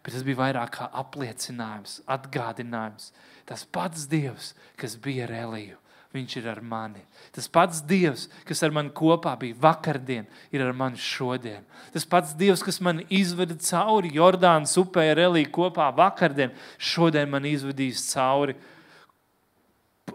Bet 0.00 0.14
tas 0.14 0.22
bija 0.24 0.38
vairāk 0.38 0.70
kā 0.78 0.86
apliecinājums, 0.96 1.98
atgādinājums. 2.08 3.10
Tas 3.44 3.66
pats 3.68 4.06
Dievs, 4.08 4.54
kas 4.80 4.94
bija 5.04 5.26
ar 5.26 5.34
Eliju, 5.42 5.76
viņš 6.16 6.36
ir 6.40 6.46
ar 6.48 6.62
mani. 6.64 7.02
Tas 7.36 7.50
pats 7.52 7.82
Dievs, 7.84 8.30
kas 8.48 8.64
ar 8.64 8.72
mani 8.72 8.94
kopā 8.96 9.34
bija 9.42 9.58
vakardien, 9.60 10.24
ir 10.48 10.64
ar 10.64 10.72
mani 10.72 10.96
šodien. 10.96 11.66
Tas 11.92 12.08
pats 12.08 12.32
Dievs, 12.32 12.62
kas 12.64 12.80
man 12.80 13.02
izveda 13.12 13.58
cauri 13.60 14.14
Jordānas 14.16 14.72
upē 14.80 15.04
ar 15.10 15.20
Eliju 15.26 15.50
kopā 15.52 15.90
vakardien, 15.98 16.54
šodien 16.80 17.28
man 17.28 17.44
izvedīs 17.44 18.06
cauri. 18.08 18.56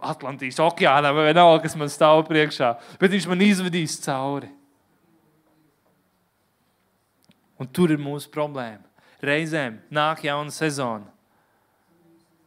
Atlantijas 0.02 0.58
okeānā 0.66 1.14
vai 1.14 1.30
nav, 1.38 1.60
kas 1.62 1.78
man 1.78 1.94
stāv 1.94 2.24
priekšā, 2.26 2.72
bet 2.98 3.14
viņš 3.14 3.30
man 3.30 3.46
izvedīs 3.46 4.00
cauri. 4.02 4.50
Un 7.62 7.70
tur 7.70 7.94
ir 7.94 8.02
mūsu 8.02 8.32
problēma. 8.34 8.88
Reizēm 9.22 9.78
nāk 9.94 10.24
jauna 10.26 10.50
sezona, 10.54 11.06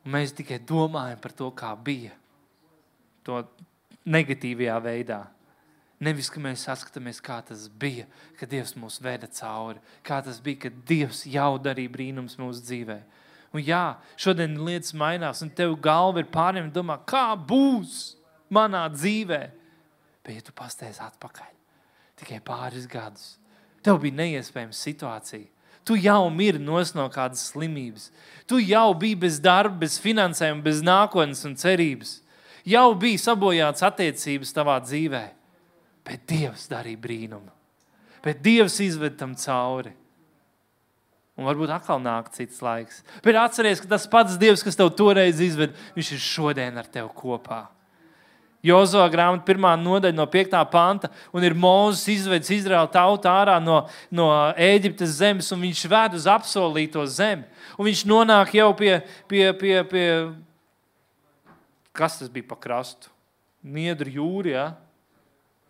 un 0.03 0.17
mēs 0.17 0.35
tikai 0.35 0.59
domājam 0.67 1.21
par 1.23 1.35
to, 1.39 1.53
kā 1.55 1.71
bija. 1.79 2.11
To 3.25 3.45
negatīvajā 4.11 4.81
veidā. 4.85 5.21
Nevis, 6.05 6.29
ka 6.29 6.43
mēs 6.43 6.65
saskatāmies, 6.67 7.23
kā 7.23 7.39
tas 7.47 7.69
bija, 7.81 8.09
kad 8.37 8.51
Dievs 8.51 8.75
mūs 8.77 8.99
veda 9.01 9.29
cauri, 9.31 9.81
kā 10.05 10.19
tas 10.27 10.41
bija, 10.43 10.67
kad 10.67 10.83
Dievs 10.89 11.23
jau 11.31 11.55
darīja 11.63 11.93
brīnums 11.95 12.35
mūsu 12.41 12.65
dzīvē. 12.67 12.99
Un 13.55 13.63
jā, 13.63 13.95
šodien 14.19 14.59
lietas 14.67 14.93
mainās, 14.99 15.41
un 15.47 15.53
tev 15.55 15.77
galva 15.81 16.25
ir 16.25 16.29
pārņemta 16.35 16.75
domā, 16.75 16.99
kā 17.07 17.29
būs 17.39 18.17
manā 18.53 18.83
dzīvē. 18.91 19.41
Bet, 20.25 20.35
ja 20.35 20.43
tu 20.43 20.55
pasties 20.57 20.99
atpakaļ 21.05 21.53
tikai 22.19 22.41
pāris 22.45 22.89
gadus, 22.91 23.37
Tev 23.85 24.01
bija 24.03 24.17
neiespējama 24.23 24.75
situācija. 24.77 25.51
Tu 25.85 25.99
jau 26.01 26.31
miri 26.33 26.59
no 26.59 27.09
kādas 27.13 27.51
slimības. 27.51 28.09
Tu 28.49 28.63
jau 28.65 28.95
biji 28.97 29.19
bez 29.27 29.41
darba, 29.41 29.77
bez 29.85 29.99
finansējuma, 30.01 30.63
bez 30.65 30.81
nākotnes 30.81 31.45
un 31.45 31.57
cerības. 31.61 32.23
Jau 32.65 32.95
bija 32.97 33.21
sabojāts 33.21 33.85
attiecības 33.85 34.55
tavā 34.57 34.79
dzīvē. 34.81 35.27
Bet 36.05 36.25
Dievs 36.29 36.69
darīja 36.73 37.01
brīnumu. 37.01 37.53
Bet 38.25 38.41
Dievs 38.45 38.81
izved 38.81 39.19
tam 39.21 39.35
cauri. 39.37 39.93
Un 41.35 41.49
varbūt 41.49 41.73
atkal 41.75 42.01
nāk 42.01 42.31
cits 42.33 42.63
laiks. 42.63 43.03
Bet 43.25 43.37
atcerieties, 43.37 43.83
ka 43.83 43.91
tas 43.91 44.07
pats 44.09 44.39
Dievs, 44.41 44.63
kas 44.65 44.79
tev 44.79 44.93
toreiz 44.97 45.41
izved, 45.43 45.75
viņš 45.97 46.13
ir 46.15 46.23
šodien 46.23 46.79
ar 46.81 46.89
tevi 46.89 47.11
kopā. 47.19 47.67
Jozo 48.65 49.03
grāmatā, 49.13 49.45
pirmā 49.45 49.75
nodaļa 49.77 50.17
no 50.17 50.25
5. 50.31 50.55
panta, 50.73 51.11
un 51.37 51.45
ir 51.45 51.53
Mozus 51.53 52.07
izvedis 52.15 52.53
Izraēlu 52.57 52.89
tautu 52.93 53.29
ārā 53.29 53.59
no, 53.61 53.83
no 54.09 54.31
Eģiptes 54.57 55.19
zemes, 55.19 55.51
un 55.53 55.61
viņš 55.67 55.83
ved 55.93 56.17
uz 56.17 56.29
apsolīto 56.31 57.05
zemi. 57.05 57.45
Un 57.77 57.91
viņš 57.91 58.07
nonāk 58.09 58.55
jau 58.57 58.71
pie, 58.79 58.95
pie, 59.29 59.45
pie, 59.61 59.75
pie 59.91 60.07
kas 61.95 62.19
tas 62.19 62.33
bija 62.33 62.49
pa 62.49 62.57
krastu? 62.59 63.13
Niedru 63.65 64.11
jūri, 64.17 64.57
ja? 64.57 64.73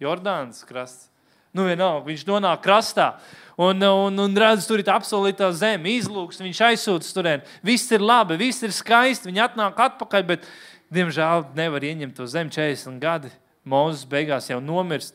Jordānas 0.02 0.64
krasts. 0.66 1.10
Nu, 1.54 1.68
vienalga, 1.68 2.02
viņš 2.08 2.24
nonāk 2.26 2.64
krastā. 2.64 3.12
Un, 3.54 3.78
un, 3.78 4.16
un 4.18 4.38
redz, 4.42 4.64
tur 4.66 4.80
ir 4.82 4.88
apsolītā 4.90 5.46
zeme, 5.54 5.92
izlūks, 5.94 6.40
viņš 6.42 6.62
aizsūta 6.66 7.12
turien. 7.14 7.44
Viss 7.62 7.92
ir 7.94 8.02
labi, 8.02 8.34
viss 8.40 8.64
ir 8.66 8.74
skaisti. 8.74 9.28
Viņi 9.30 9.44
atnāk 9.44 9.78
atpakaļ, 9.84 10.24
bet 10.32 10.48
diemžēl 10.92 11.48
nevar 11.56 11.84
ieņemt 11.84 12.16
to 12.16 12.26
zemi 12.26 12.50
40 12.50 13.00
gadi. 13.02 13.32
Mūzes 13.64 14.04
beigās 14.08 14.50
jau 14.50 14.60
nomirst. 14.60 15.14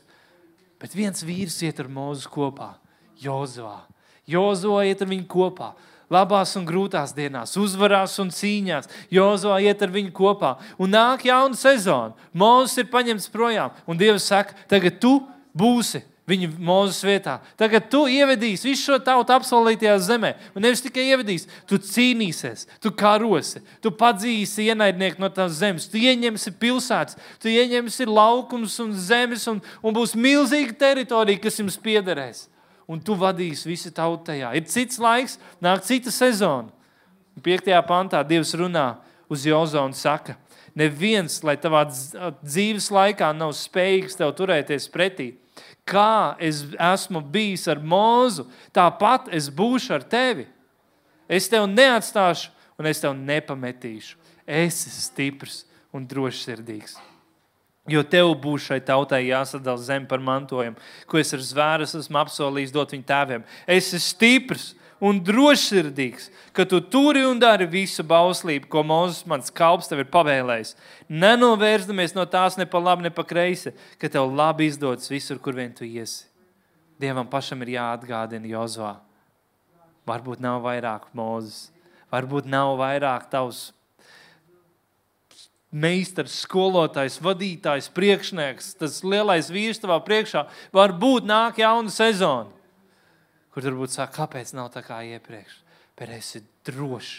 Bet 0.80 0.96
viens 0.96 1.22
vīrs 1.22 1.60
iet 1.62 1.80
ar 1.80 1.88
mūzu 1.92 2.30
kopā- 2.32 2.74
Jozovā. 3.24 3.84
Jozo 4.26 4.78
iet 4.82 5.02
ar 5.02 5.08
viņu 5.10 5.26
kopā. 5.26 5.74
Labās 6.10 6.56
un 6.58 6.66
grūtās 6.66 7.12
dienās, 7.14 7.54
uzvarās 7.54 8.18
un 8.18 8.32
cīņās. 8.34 8.88
Jozo 9.14 9.54
iet 9.62 9.82
ar 9.82 9.92
viņu 9.94 10.10
kopā. 10.10 10.56
Un 10.78 10.90
nāk 10.90 11.22
jauna 11.28 11.54
sezona. 11.54 12.14
Mūzis 12.34 12.78
ir 12.82 12.90
paņemts 12.90 13.30
projām. 13.30 13.70
Un 13.86 13.96
Dievs 13.96 14.26
saka, 14.26 14.54
tagad 14.68 14.98
tu 14.98 15.20
būsi 15.54 16.02
viņa 16.30 16.50
mūzes 16.62 17.00
vietā. 17.06 17.38
Tagad 17.58 17.88
tu 17.92 18.04
ievedīsi 18.10 18.70
visu 18.70 18.90
šo 18.90 18.98
tautu 19.02 19.34
apsolītajā 19.34 19.96
zemē. 20.06 20.32
Un 20.54 20.64
nevis 20.64 20.82
tikai 20.84 21.08
ievedīsi, 21.10 21.48
tu 21.68 21.78
cīnīsies, 21.82 22.66
tu 22.82 22.92
karosi, 22.94 23.62
tu 23.82 23.92
padzīsi 23.94 24.68
ienaidnieku 24.70 25.22
no 25.22 25.30
tās 25.34 25.58
zemes, 25.58 25.88
tu 25.90 26.00
ieņemsi 26.00 26.54
pilsētas, 26.60 27.18
tu 27.42 27.50
ieņemsi 27.52 28.08
laukums 28.10 28.78
un 28.84 28.94
zemes, 28.94 29.46
un, 29.50 29.62
un 29.82 29.96
būs 29.96 30.16
milzīga 30.18 30.76
teritorija, 30.84 31.42
kas 31.42 31.60
jums 31.62 31.78
piederēs. 31.80 32.46
Un 32.90 33.02
tu 33.02 33.14
vadīsi 33.14 33.68
visu 33.70 33.92
tautu 33.94 34.32
tajā. 34.32 34.50
Ir 34.58 34.66
cits 34.70 34.98
laiks, 34.98 35.38
nāk 35.62 35.84
cita 35.86 36.10
sezona. 36.14 36.72
5. 37.40 37.70
pantā 37.86 38.20
Dievs 38.26 38.50
runā 38.58 38.88
uz 39.30 39.44
Jozo 39.46 39.82
un 39.86 39.94
saka, 39.96 40.34
neviens, 40.74 41.38
lai 41.46 41.54
tavā 41.60 41.84
dzīves 41.86 42.90
laikā 42.92 43.30
nav 43.36 43.54
spējīgs 43.56 44.18
tev 44.18 44.34
turēties 44.38 44.90
pretī 44.92 45.30
kā 45.90 46.36
es 46.38 46.62
esmu 46.78 47.22
bijis 47.32 47.66
ar 47.70 47.82
mūzu, 47.82 48.46
tāpat 48.74 49.28
es 49.34 49.50
būšu 49.50 49.98
ar 49.98 50.06
tevi. 50.06 50.46
Es 51.30 51.50
tevi 51.50 51.66
neatstāšu, 51.70 52.50
un 52.78 52.88
es 52.90 53.02
tevi 53.02 53.18
nepametīšu. 53.18 54.16
Es 54.46 54.84
esmu 54.88 55.06
stiprs 55.10 55.62
un 55.94 56.06
drošsirdīgs. 56.10 56.98
Jo 57.90 58.02
tev 58.06 58.32
būs 58.38 58.68
šai 58.68 58.78
tautai 58.86 59.24
jāsadala 59.26 59.80
zeme 59.82 60.06
par 60.06 60.20
mantojumu, 60.22 60.78
ko 61.10 61.18
es 61.18 61.32
ar 61.34 61.42
zvērus 61.42 61.96
esmu 61.98 62.20
apsolījis 62.20 62.74
dot 62.74 62.92
viņu 62.94 63.06
tēviem. 63.08 63.46
Es 63.66 63.90
esmu 63.90 64.04
stiprs 64.04 64.66
un 65.00 65.18
drošsirdīgs, 65.24 66.28
ka 66.52 66.66
tu 66.68 66.80
turi 66.92 67.24
un 67.24 67.40
dari 67.40 67.66
visu 67.68 68.04
bauslību, 68.06 68.68
ko 68.70 68.84
Mozus 68.84 69.24
mans 69.28 69.48
kalps 69.52 69.88
tev 69.88 70.04
ir 70.04 70.10
pavēlējis. 70.12 70.74
Nenovērstamies 71.08 72.14
no 72.16 72.26
tās 72.28 72.58
ne 72.60 72.68
pa 72.68 72.82
labi, 72.82 73.08
ne 73.08 73.12
pa 73.14 73.24
kreisi, 73.24 73.72
ka 73.98 74.12
tev 74.12 74.28
labi 74.28 74.68
izdodas 74.68 75.08
visur, 75.10 75.40
kur 75.40 75.56
vien 75.56 75.72
tu 75.72 75.88
iesi. 75.88 76.28
Dievam 77.00 77.28
pašam 77.28 77.64
ir 77.64 77.78
jāatgādina 77.78 78.52
Jozovā. 78.52 78.98
Varbūt 80.08 80.40
nav 80.44 80.60
vairāk 80.64 81.08
Mozus, 81.16 81.70
varbūt 82.12 82.48
nav 82.50 82.76
vairāk 82.80 83.30
tavs 83.32 83.70
meistars, 85.70 86.34
skolotājs, 86.44 87.20
vadītājs, 87.22 87.88
priekšnieks, 87.94 88.72
tas 88.80 89.00
lielais 89.06 89.48
vīrs 89.54 89.78
tavā 89.78 90.00
priekšā, 90.02 90.48
varbūt 90.74 91.28
nāk 91.30 91.60
jauna 91.62 91.92
sezona 91.94 92.59
kur 93.54 93.66
varbūt 93.66 93.94
saka, 93.94 94.14
kāpēc 94.22 94.54
nav 94.56 94.70
tā 94.74 94.82
kā 94.86 95.00
iepriekš. 95.16 95.58
Bet 95.98 96.12
es 96.14 96.34
esmu 96.36 96.46
drošs, 96.68 97.12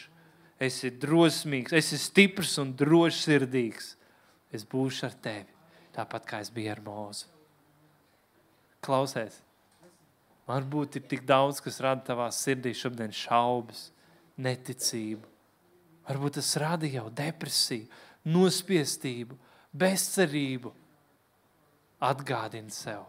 es 0.62 0.80
esmu 0.80 1.00
drosmīgs, 1.04 1.76
es 1.76 1.92
esmu 1.92 2.06
stiprs 2.06 2.58
un 2.62 2.74
drošs 2.78 3.26
sirdīgs. 3.28 3.96
Es 4.52 4.66
būšu 4.68 5.06
ar 5.08 5.14
tevi, 5.24 5.54
tāpat 5.96 6.26
kā 6.28 6.42
es 6.44 6.50
biju 6.52 6.74
ar 6.74 6.82
mūzu. 6.84 7.30
Klausies, 8.84 9.38
varbūt 10.50 10.98
ir 11.00 11.06
tik 11.08 11.24
daudz, 11.30 11.62
kas 11.64 11.80
rada 11.84 12.04
tavā 12.10 12.28
sirdī 12.36 12.74
šodien 12.76 13.14
šaubas, 13.16 13.92
neticību. 14.42 15.30
Varbūt 16.10 16.40
tas 16.40 16.50
rada 16.60 16.90
jau 16.90 17.06
depresiju, 17.16 17.88
nospiestību, 18.28 19.38
bezcerību. 19.72 20.74
Atgādini 22.02 22.74
sev, 22.74 23.06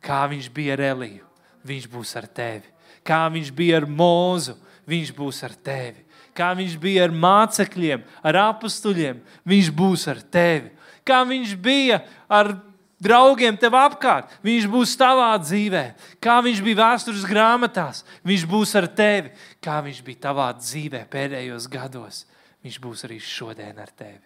kā 0.00 0.22
viņš 0.30 0.48
bija 0.54 0.78
ar 0.78 0.84
Eliju 0.94 1.33
viņš 1.66 1.88
būs 1.92 2.14
ar 2.20 2.28
tevi. 2.28 2.68
Kā 3.04 3.26
viņš 3.32 3.50
bija 3.56 3.80
ar 3.80 3.88
mūzu, 3.88 4.56
viņš 4.88 5.12
būs 5.16 5.42
ar 5.44 5.54
tevi. 5.64 6.04
Kā 6.34 6.50
viņš 6.56 6.76
bija 6.82 7.06
ar 7.06 7.14
mācekļiem, 7.14 8.04
ar 8.26 8.38
apstuļiem, 8.50 9.20
viņš 9.46 9.70
būs 9.76 10.06
ar 10.10 10.20
tevi. 10.34 10.72
Kā 11.06 11.20
viņš 11.28 11.52
bija 11.60 12.00
ar 12.32 12.56
draugiem 13.04 13.56
tev 13.60 13.76
apkārt, 13.78 14.32
viņš 14.44 14.66
būs 14.72 14.96
tavā 14.98 15.30
dzīvē. 15.42 15.84
Kā 16.22 16.40
viņš 16.44 16.62
bija 16.64 16.80
vēstures 16.80 17.26
grāmatās, 17.28 18.02
viņš 18.26 18.46
būs 18.50 18.74
ar 18.80 18.88
tevi. 18.88 19.34
Kā 19.62 19.80
viņš 19.84 20.02
bija 20.06 20.24
tavā 20.30 20.48
dzīvē 20.58 21.04
pēdējos 21.12 21.68
gados, 21.70 22.24
viņš 22.64 22.80
būs 22.82 23.06
arī 23.06 23.20
šodien 23.22 23.78
ar 23.78 23.92
tevi. 23.92 24.24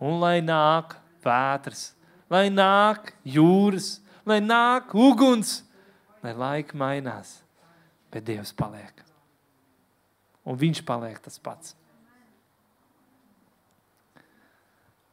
Un 0.00 0.16
lai 0.22 0.38
nāk 0.40 0.96
vētras, 1.24 1.90
lai 2.32 2.48
nāk 2.48 3.12
jūras, 3.28 3.98
lai 4.24 4.40
nāk 4.40 4.94
uguns, 4.96 5.60
lai 6.24 6.34
laika 6.36 6.76
mainās, 6.76 7.38
bet 8.12 8.26
Dievs 8.26 8.52
paliek. 8.56 9.04
Un 10.44 10.58
Viņš 10.58 10.82
paliek 10.88 11.18
tas 11.22 11.38
pats. 11.38 11.76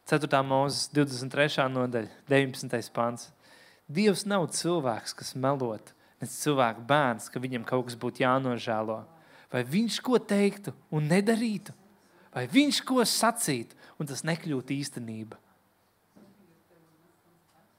4. 0.07 0.39
mūzes 0.47 0.87
23. 0.95 1.67
nodaļa, 1.67 2.07
19. 2.31 2.91
pāns. 2.95 3.27
Dievs 3.91 4.23
nav 4.27 4.45
cilvēks, 4.55 5.13
kas 5.15 5.33
melot, 5.35 5.91
ne 6.21 6.27
cilvēka 6.31 6.85
bērns, 6.87 7.27
ka 7.27 7.41
viņam 7.43 7.65
kaut 7.67 7.89
kas 7.89 7.97
būtu 7.99 8.23
jānožēlo. 8.23 9.01
Vai 9.51 9.63
viņš 9.67 9.99
ko 10.03 10.19
teiktu 10.19 10.71
un 10.95 11.11
nedarītu, 11.11 11.75
vai 12.31 12.45
viņš 12.51 12.79
ko 12.87 13.03
sacītu 13.03 13.75
un 13.99 14.07
tas 14.07 14.23
nekļūtu 14.27 14.75
īstenība. 14.75 15.39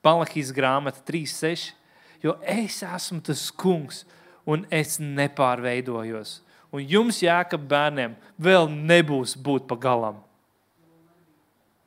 Palakijas 0.04 0.52
grāmata 0.56 1.00
3.6 1.08 1.72
jo 2.22 2.36
es 2.42 2.82
esmu 2.82 3.20
tas 3.24 3.48
kungs 3.50 4.04
un 4.48 4.64
es 4.70 4.98
nepārveidojos. 5.02 6.38
Un 6.72 6.84
jums, 6.84 7.22
Jākab, 7.24 7.64
bērniem, 7.68 8.16
vēl 8.36 8.68
nebūs 8.68 9.34
būt 9.40 9.68
pa 9.68 9.76
galam. 9.80 10.18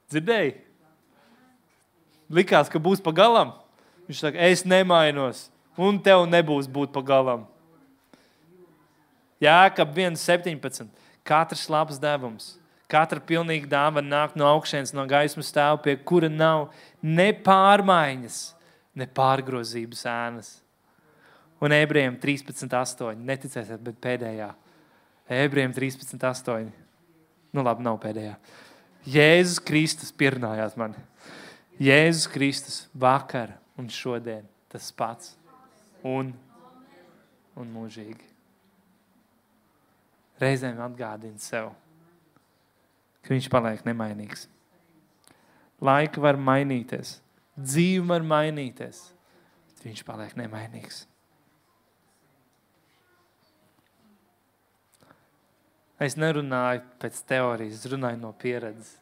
Dzirdēji? 0.09 0.55
Likās, 2.31 2.69
ka 2.71 2.81
būs 2.81 3.03
pa 3.03 3.13
galam. 3.13 3.53
Viņš 4.07 4.23
saka, 4.23 4.41
es 4.41 4.63
nemainos, 4.65 5.49
un 5.77 5.99
tev 6.01 6.25
nebūs 6.29 6.69
būt 6.71 6.93
pa 6.95 7.03
galam. 7.05 7.45
Jākab 9.41 9.93
1,17. 9.97 10.89
Katrs 11.25 11.67
labs 11.69 11.99
devums, 12.01 12.55
katra 12.89 13.21
pilnīga 13.21 13.69
dāvana 13.69 14.09
nāk 14.09 14.33
no 14.37 14.47
augšas, 14.49 14.93
no 14.93 15.05
gaismas 15.09 15.53
tēva, 15.53 15.77
pie 15.83 15.93
kura 16.01 16.29
nav 16.29 16.71
ne 17.01 17.29
pārmaiņas, 17.45 18.39
ne 18.97 19.07
pārgrozības 19.07 20.03
ēnas. 20.09 20.51
Un 21.61 21.73
ebrejiem 21.75 22.17
13,8. 22.21 23.21
Neticēsiet, 23.21 23.81
bet 23.85 23.99
pēdējā. 24.01 24.49
Ebrejiem 25.31 25.73
13,8. 25.75 26.71
Nu, 27.51 27.63
labi, 27.63 27.85
nav 27.85 27.99
pēdējā. 28.03 28.35
Jēzus 29.11 29.61
Kristus 29.65 30.11
pierunājās 30.13 30.75
man. 30.77 30.95
Jēzus 31.81 32.27
Kristus 32.31 32.81
vakar 32.93 33.55
un 33.79 33.89
šodien 33.89 34.45
tas 34.71 34.91
pats. 34.95 35.35
Un, 36.05 36.31
un 37.57 37.73
mūžīgi. 37.75 38.25
Reizēm 40.41 40.79
atgādina 40.81 41.37
sev, 41.37 41.69
ka 43.21 43.35
viņš 43.35 43.49
paliek 43.53 43.83
nemainīgs. 43.85 44.47
Laika 45.81 46.21
var 46.23 46.39
mainīties 46.41 47.19
dzīve 47.57 48.05
var 48.09 48.25
mainīties, 48.25 49.01
bet 49.69 49.85
viņš 49.85 50.03
paliek 50.07 50.35
nemainīgs. 50.39 51.05
Es 56.01 56.17
nerunāju 56.17 56.81
pēc 57.01 57.19
teorijas, 57.29 57.77
es 57.77 57.91
runāju 57.91 58.17
no 58.23 58.31
pieredzes. 58.33 58.95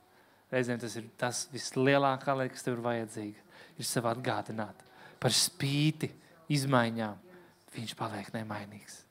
Reizēm 0.51 0.79
tas 0.81 0.95
ir 0.99 1.05
tas 1.19 1.45
vislielākā 1.53 2.33
lieta, 2.35 2.55
kas 2.55 2.65
tev 2.65 2.75
ir 2.75 2.83
vajadzīga. 2.83 3.43
Ir 3.79 3.87
sev 3.87 4.09
atgādināt 4.09 4.81
par 5.21 5.35
spīti 5.35 6.09
izmaiņām. 6.51 7.27
Viņš 7.75 7.93
paliek 7.95 8.31
nemainīgs. 8.33 9.03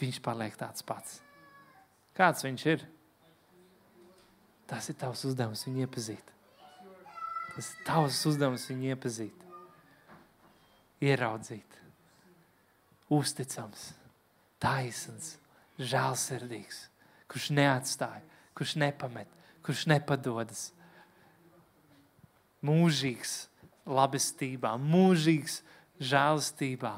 Viņš 0.00 0.20
paliek 0.24 0.56
tāds 0.58 0.82
pats. 0.86 1.20
Kāds 2.16 2.42
viņš 2.46 2.64
ir? 2.72 2.86
Tas 4.66 4.88
ir 4.90 4.96
tavs 4.98 5.22
uzdevums 5.28 5.62
viņu 5.68 5.84
iepazīt. 5.84 6.35
Tas 7.56 7.70
ir 7.72 7.84
tavs 7.88 8.18
uzdevums 8.28 8.66
viņu 8.68 8.90
iepazīt, 8.92 9.44
ieraudzīt, 11.00 11.76
uzticams, 13.16 13.86
taisns, 14.60 15.36
žēlsirdīgs, 15.80 16.82
kurš 17.32 17.50
neatstāja, 17.56 18.20
kurš 18.56 18.74
nepamet, 18.80 19.30
kurš 19.64 19.86
nepadodas. 19.88 20.66
Mūžīgs 22.66 23.46
labestībā, 23.86 24.74
mūžīgs 24.80 25.60
žēlastībā, 26.02 26.92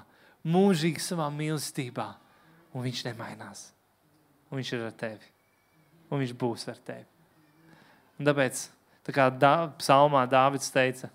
mūžīgs 0.48 1.10
savā 1.12 1.28
mīlestībā, 1.34 2.08
un 2.72 2.86
viņš 2.86 3.04
nemainās. 3.10 3.68
Un 4.48 4.58
viņš 4.58 4.72
ir 4.74 4.86
ar 4.88 4.94
tevi, 4.96 5.30
un 6.08 6.22
viņš 6.22 6.34
būs 6.40 6.66
ar 6.72 6.78
tevi. 6.82 7.06
Un 8.18 8.26
tāpēc 8.26 8.64
Tā 9.08 9.14
kā 9.16 9.30
dā, 9.32 9.70
psalmā 9.80 10.26
Dāvids 10.28 10.68
teica, 10.68 11.08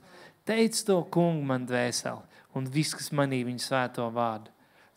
teic 0.49 0.79
to 0.82 0.95
kungu 1.13 1.45
man 1.45 1.67
dvēseli, 1.69 2.23
un 2.58 2.65
viss, 2.65 2.95
kas 2.97 3.12
manī 3.13 3.43
viņa 3.45 3.62
svēto 3.62 4.08
vārdu. 4.10 4.49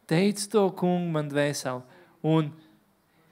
Teic 0.09 0.41
to 0.49 0.63
kungu 0.73 1.13
man 1.13 1.29
dvēseli, 1.29 1.85
un 2.25 2.49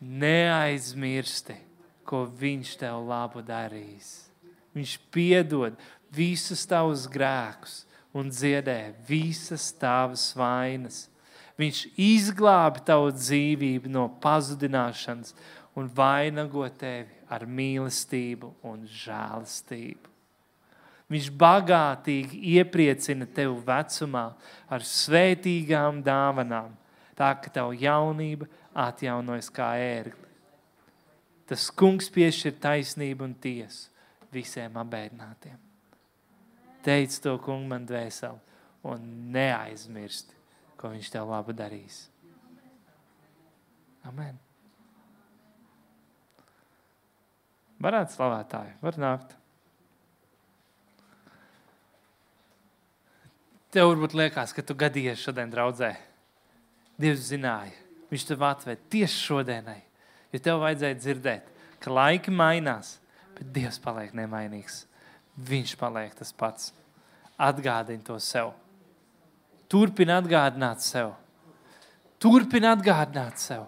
neaizmirsti, 0.04 1.56
ko 2.04 2.26
viņš 2.28 2.74
tev 2.82 3.00
labu 3.08 3.40
darīs. 3.40 4.28
Viņš 4.76 4.98
piedod 5.14 5.80
visus 6.12 6.66
tavus 6.68 7.06
grēkus 7.08 7.84
un 8.12 8.28
dziedē 8.28 8.92
visas 9.08 9.70
tavas 9.80 10.28
vainas. 10.36 11.06
Viņš 11.56 11.86
izglābi 11.96 12.82
tavu 12.84 13.14
dzīvību 13.14 13.88
no 13.88 14.08
pazudināšanas 14.20 15.32
un 15.78 15.90
vainago 15.90 16.66
tevi 16.78 17.22
ar 17.30 17.46
mīlestību 17.46 18.50
un 18.70 18.84
žēlastību. 18.88 20.12
Viņš 21.10 21.30
bagātīgi 21.38 22.40
iepriecina 22.56 23.26
tevi 23.36 23.56
vecumā 23.66 24.24
ar 24.72 24.86
svētīgām 24.88 26.00
dāvanām, 26.04 26.72
tā 27.18 27.34
ka 27.42 27.52
tev 27.52 27.74
jaunība 27.78 28.48
atjaunojas 28.86 29.50
kā 29.54 29.74
ērgli. 29.78 30.30
Tas 31.44 31.68
kungs 31.68 32.08
piešķir 32.10 32.56
taisnību 32.62 33.28
un 33.28 33.34
tiesu 33.36 33.92
visiem 34.32 34.80
abēdinātiem. 34.80 35.60
Teic 36.84 37.18
to 37.24 37.36
kungu 37.44 37.68
man 37.68 37.84
dvēseli, 37.88 38.40
un 38.88 39.04
neaizmirsti, 39.32 40.36
ko 40.80 40.92
viņš 40.92 41.12
tev 41.12 41.30
labi 41.32 41.56
darīs. 41.56 42.02
Amen. 44.04 44.43
Varētu 47.84 48.16
slavētāji, 48.16 48.76
var 48.80 48.96
nākt. 49.00 49.34
Tev 53.74 53.90
varbūt 53.90 54.14
liekas, 54.16 54.54
ka 54.54 54.62
tu 54.64 54.76
gadījies 54.78 55.20
šodien 55.20 55.50
draudzē. 55.52 55.90
Dievs 57.00 57.26
zināja, 57.28 57.74
viņš 58.08 58.24
tev 58.28 58.44
atved 58.46 58.84
tieši 58.92 59.18
šodienai, 59.18 59.80
jo 60.32 60.40
tev 60.40 60.62
vajadzēja 60.62 60.98
dzirdēt, 61.00 61.48
ka 61.82 61.92
laiki 61.92 62.32
mainās, 62.32 62.94
bet 63.34 63.50
Dievs 63.52 63.80
paliek 63.82 64.14
nemainīgs. 64.16 64.84
Viņš 65.34 65.74
paliek 65.76 66.14
tas 66.14 66.30
pats. 66.32 66.70
Atgādini 67.34 68.06
to 68.06 68.16
sev. 68.22 68.52
Turpini 69.68 70.14
atgādināt 70.14 70.84
sev. 70.86 71.10
Turpini 72.22 72.70
atgādināt 72.70 73.42
sev. 73.42 73.66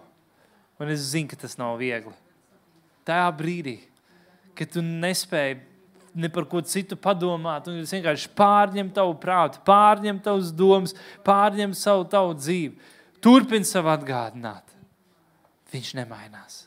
Un 0.79 0.93
es 0.93 1.03
zinu, 1.11 1.27
ka 1.33 1.41
tas 1.43 1.57
nav 1.59 1.75
viegli. 1.81 2.15
Tajā 3.03 3.27
brīdī, 3.35 3.75
kad 4.57 4.71
tu 4.73 4.83
nespēji 4.85 5.59
ne 6.17 6.29
par 6.33 6.47
ko 6.49 6.61
citu 6.65 6.97
padomāt, 6.97 7.67
tas 7.67 7.93
vienkārši 7.93 8.31
pārņem 8.37 8.89
tavu 8.95 9.13
prātu, 9.21 9.61
pārņem 9.67 10.21
tavas 10.25 10.49
domas, 10.55 10.95
pārņem 11.25 11.75
savu 11.77 12.07
tavu 12.09 12.33
dzīvi. 12.39 12.95
Turpini 13.21 13.67
sev 13.67 13.89
atgādināt. 13.91 14.73
Viņš 15.73 15.93
nemainās. 15.99 16.63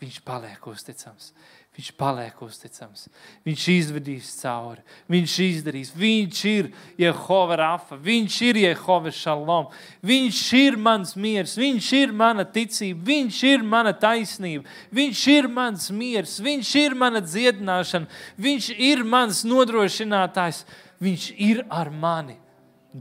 Viņš 0.00 0.20
paliek 0.26 0.66
uzticams. 0.68 1.30
Viņš 1.80 1.94
paliek 1.96 2.40
uzticams. 2.44 3.06
Viņš 3.48 3.62
izvedīs 3.72 4.26
cauri. 4.42 4.82
Viņš 5.08 5.36
izdarīs. 5.46 5.92
Viņš 5.96 6.40
ir 6.50 6.66
Jehova 7.00 7.56
Rafa. 7.56 7.96
Viņš 7.96 8.36
ir 8.50 8.58
Jehova 8.60 9.08
Šalom. 9.08 9.70
Viņš 10.04 10.40
ir 10.58 10.76
mans 10.76 11.14
miers. 11.16 11.54
Viņš 11.56 11.88
ir 12.02 12.12
mana 12.12 12.44
ticība. 12.44 13.00
Viņš 13.08 13.40
ir 13.48 13.64
mana 13.64 13.94
taisnība. 13.96 14.68
Viņš 14.92 15.24
ir 15.32 15.48
mans 15.48 15.88
miers. 15.88 16.36
Viņš 16.44 16.74
ir 16.82 16.98
mana 17.00 17.24
dziedināšana. 17.24 18.12
Viņš 18.36 18.70
ir 18.76 19.00
mans 19.08 19.40
nodrošinātājs. 19.48 20.66
Viņš 21.00 21.30
ir 21.40 21.64
ar 21.72 21.88
mani. 21.88 22.36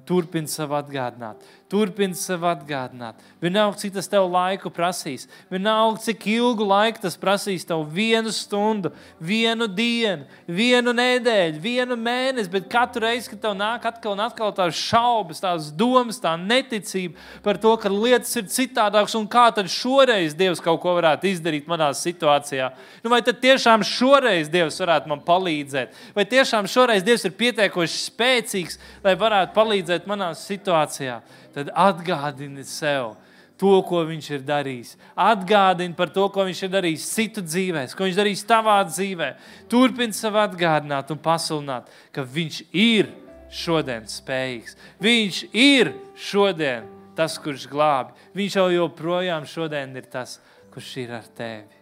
Turpini 0.08 0.48
sev 0.48 0.72
atgādināt, 0.78 1.42
turpini 1.72 2.18
sev 2.18 2.44
atgādināt. 2.50 3.16
Vienalga, 3.42 3.78
cik 3.80 3.94
tas 3.96 4.10
tev 4.12 4.26
laiku 4.28 4.68
prasīs, 4.74 5.30
vienalga, 5.52 6.02
cik 6.04 6.26
ilgu 6.34 6.66
laiku 6.68 7.00
tas 7.06 7.16
prasīs 7.18 7.64
tev 7.68 7.86
vienu 7.96 8.34
stundu, 8.36 8.92
vienu 9.24 9.70
dienu, 9.72 10.28
vienu 10.46 10.92
nedēļu, 10.98 11.62
vienu 11.64 11.96
mēnesi. 11.96 12.52
Bet 12.52 12.68
katru 12.72 13.06
reizi, 13.06 13.32
kad 13.32 13.44
tev 13.46 13.56
nāk 13.56 13.88
atkal 13.88 14.18
un 14.18 14.24
atkal 14.26 14.52
tās 14.58 14.76
šaubas, 14.76 15.40
tās 15.40 15.72
domas, 15.72 16.20
tā 16.20 16.36
neticība 16.42 17.16
par 17.46 17.62
to, 17.62 17.76
ka 17.80 17.94
lietas 17.94 18.36
ir 18.36 18.50
citādākas 18.52 19.16
un 19.16 19.30
kā 19.32 19.48
tad 19.56 19.72
šoreiz 19.72 20.36
Dievs 20.40 20.60
kaut 20.64 20.82
ko 20.84 20.98
varētu 21.00 21.32
izdarīt 21.32 21.70
manā 21.72 21.90
situācijā. 21.96 22.74
Nu, 23.06 23.14
vai 23.14 23.22
tad 23.24 23.40
tiešām 23.40 23.88
šoreiz 23.88 24.52
Dievs 24.52 24.82
varētu 24.84 25.14
man 25.14 25.24
palīdzēt? 25.24 25.96
Vai 26.18 26.28
tiešām 26.28 26.68
šoreiz 26.68 27.08
Dievs 27.08 27.24
ir 27.30 27.38
pietiekoši 27.40 28.04
spēcīgs, 28.10 28.80
lai 29.06 29.16
varētu 29.20 29.56
palīdzēt? 29.56 30.08
manā 30.10 30.32
situācijā, 30.38 31.20
tad 31.56 31.72
atgādini 31.76 32.66
sev 32.68 33.16
to, 33.60 33.74
ko 33.84 34.04
viņš 34.08 34.30
ir 34.38 34.44
darījis. 34.48 34.94
Atgādini 35.20 35.96
par 35.98 36.12
to, 36.16 36.28
ko 36.32 36.46
viņš 36.48 36.62
ir 36.66 36.72
darījis 36.74 37.08
citu 37.12 37.44
dzīvē, 37.44 37.86
ko 37.96 38.08
viņš 38.08 38.20
darīs 38.20 38.46
tavā 38.48 38.78
dzīvē. 38.88 39.34
Turpini 39.72 40.16
sev 40.16 40.40
atgādināt 40.40 41.12
un 41.12 41.20
pasludināt, 41.24 41.90
ka 42.16 42.24
viņš 42.24 42.62
ir 42.72 43.12
šodien 43.52 44.08
spējīgs. 44.08 44.78
Viņš 45.04 45.42
ir 45.58 45.92
šodien 46.16 46.88
tas, 47.20 47.36
kurš 47.42 47.68
glābi. 47.72 48.16
Viņš 48.38 48.60
jau 48.62 48.70
joprojām 48.72 49.48
šodien 49.50 49.98
ir 50.00 50.08
tas, 50.12 50.38
kurš 50.72 50.96
ir 51.04 51.14
ar 51.20 51.28
tevi. 51.36 51.76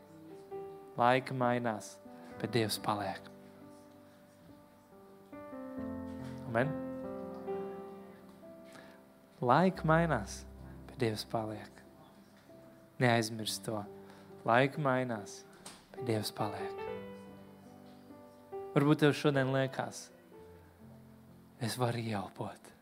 Laika 0.97 1.38
mainās, 1.38 1.93
bet 2.41 2.56
Dievs 2.56 2.82
paliek. 2.82 3.21
Amen. 6.47 6.87
Laika 9.38 9.86
mainās, 9.86 10.39
bet 10.88 10.97
Dievs 10.97 11.21
paliek. 11.30 11.82
Neaizmirst 12.97 13.62
to. 13.67 13.84
Laika 14.47 14.82
mainās, 14.82 15.43
bet 15.93 16.08
Dievs 16.08 16.32
paliek. 16.34 16.80
Varbūt 18.73 19.04
tev 19.04 19.13
šodien 19.13 19.52
liekas, 19.54 20.08
es 21.62 21.78
varu 21.78 22.02
ieelpot. 22.02 22.73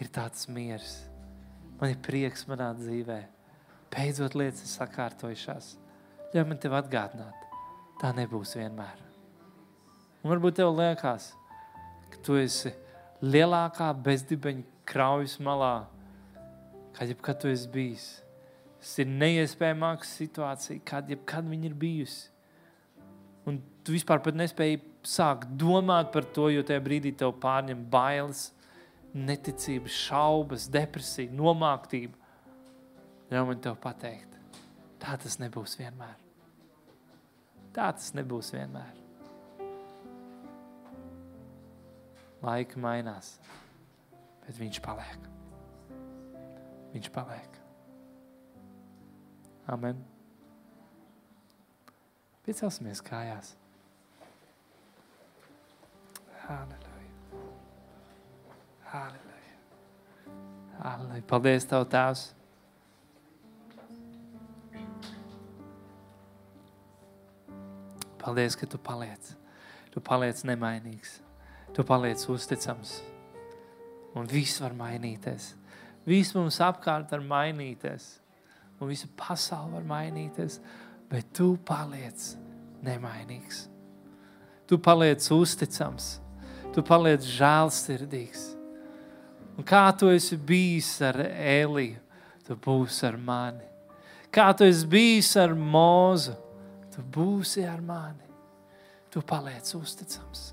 Ir 0.00 0.08
tāds 0.08 0.48
miers, 0.48 1.02
man 1.76 1.92
ir 1.92 2.00
prieks 2.00 2.46
manā 2.48 2.70
dzīvē. 2.80 3.20
Beidzot, 3.92 4.38
lietas 4.40 4.64
ir 4.64 4.72
sakārtojušās. 4.72 5.70
Ļauj 6.32 6.48
man 6.48 6.60
tev 6.62 6.80
atgādināt, 6.80 7.46
tā 8.00 8.14
nebūs 8.16 8.56
vienmēr. 8.56 9.04
Un 10.24 10.32
varbūt 10.32 10.62
tev 10.62 10.72
liekas, 10.78 11.34
ka 12.08 12.24
tu 12.24 12.40
esi 12.40 12.72
lielākā 13.20 13.92
bezdibeņa 14.00 14.79
kraujas 14.90 15.38
malā, 15.42 15.86
kad 16.96 17.08
jebkad 17.10 17.40
tu 17.42 17.50
esi 17.50 17.70
bijis. 17.70 18.06
Tas 18.80 18.94
ir 19.02 19.10
neiespējamāka 19.12 20.08
situācija, 20.08 20.82
kāda 20.88 21.14
jebkad 21.14 21.48
viņa 21.50 21.68
ir 21.68 21.74
bijusi. 21.78 22.30
Un 23.48 23.60
tu 23.84 23.94
vispār 23.94 24.22
nespēji 24.36 24.80
sākt 25.06 25.52
domāt 25.60 26.10
par 26.14 26.26
to, 26.36 26.48
jo 26.52 26.64
tajā 26.66 26.80
brīdī 26.84 27.12
tev 27.16 27.34
pārņem 27.42 27.84
bailes, 27.92 28.50
neticība, 29.14 29.90
šaubas, 29.90 30.68
depresija, 30.72 31.32
nomāktība. 31.34 32.16
Ļauj 33.30 33.46
man 33.46 33.62
te 33.62 33.72
pateikt, 33.84 34.36
tā 35.02 35.16
tas 35.20 35.38
nebūs 35.42 35.76
vienmēr. 35.80 36.16
Tā 37.70 37.92
tas 37.94 38.10
nebūs 38.18 38.50
vienmēr. 38.54 38.96
Laika 42.40 42.80
mainās 42.80 43.34
bet 44.50 44.58
viņš 44.58 44.80
paliek. 44.82 45.26
Viņš 46.90 47.08
paliek. 47.14 47.58
Amen. 49.70 50.00
Piecelsimies 52.42 52.98
kājās. 53.06 53.52
Halleluja. 56.48 57.44
Halleluja. 58.90 59.54
Halleluja. 60.80 61.26
Paldies, 61.30 61.68
Tev, 61.70 61.86
Tēvs. 61.94 62.24
Paldies, 68.18 68.58
ka 68.58 68.66
Tu 68.66 68.82
paliec. 68.82 69.30
Tu 69.94 70.02
paliec 70.02 70.42
nemainīgs. 70.42 71.20
Tu 71.70 71.86
paliec 71.86 72.26
uzticams. 72.26 72.98
Un 74.18 74.26
viss 74.26 74.60
var 74.62 74.74
mainīties. 74.74 75.52
Viss 76.08 76.34
mums 76.34 76.58
apkārt 76.64 77.12
var 77.12 77.22
mainīties. 77.22 78.16
Un 78.80 78.88
visa 78.88 79.08
pasaule 79.16 79.76
var 79.76 79.86
mainīties. 79.86 80.58
Bet 81.10 81.32
tu 81.36 81.52
paliec 81.66 82.32
nemainīgs. 82.86 83.66
Tu 84.66 84.78
paliec 84.78 85.26
uzticams. 85.34 86.18
Tu 86.74 86.82
paliec 86.86 87.26
žēlsirdīgs. 87.26 88.46
Un 89.58 89.66
kā 89.66 89.82
tu 89.98 90.08
esi 90.08 90.38
bijis 90.38 90.92
ar 91.04 91.18
Eliju, 91.26 91.98
tu 92.46 92.56
būsi 92.56 93.04
ar 93.08 93.18
mani. 93.20 93.66
Kā 94.32 94.46
tu 94.56 94.64
esi 94.64 94.86
bijis 94.88 95.34
ar 95.42 95.52
Mūzu, 95.58 96.36
tu 96.94 97.02
būsi 97.02 97.66
ar 97.66 97.82
mani. 97.82 98.30
Tu 99.10 99.20
paliec 99.26 99.74
uzticams. 99.74 100.52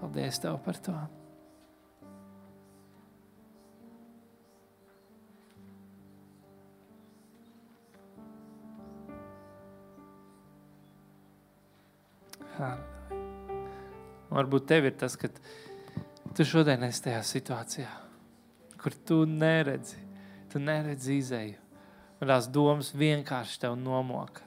Paldies 0.00 0.40
tev 0.40 0.56
par 0.64 0.80
to! 0.82 1.21
Varbūt 14.32 14.68
tev 14.70 14.88
ir 14.88 14.96
tas, 15.00 15.16
ka 15.20 15.28
tu 16.36 16.46
šodien 16.48 16.84
esi 16.86 17.04
tajā 17.08 17.20
situācijā, 17.28 17.90
kur 18.80 18.96
tu 19.08 19.22
neredzi, 19.28 20.00
tu 20.52 20.62
neredzi 20.62 21.18
izēju. 21.20 21.58
Un 22.22 22.30
tās 22.30 22.46
domas 22.54 22.92
vienkārši 22.94 23.64
tev 23.64 23.74
nomoka. 23.80 24.46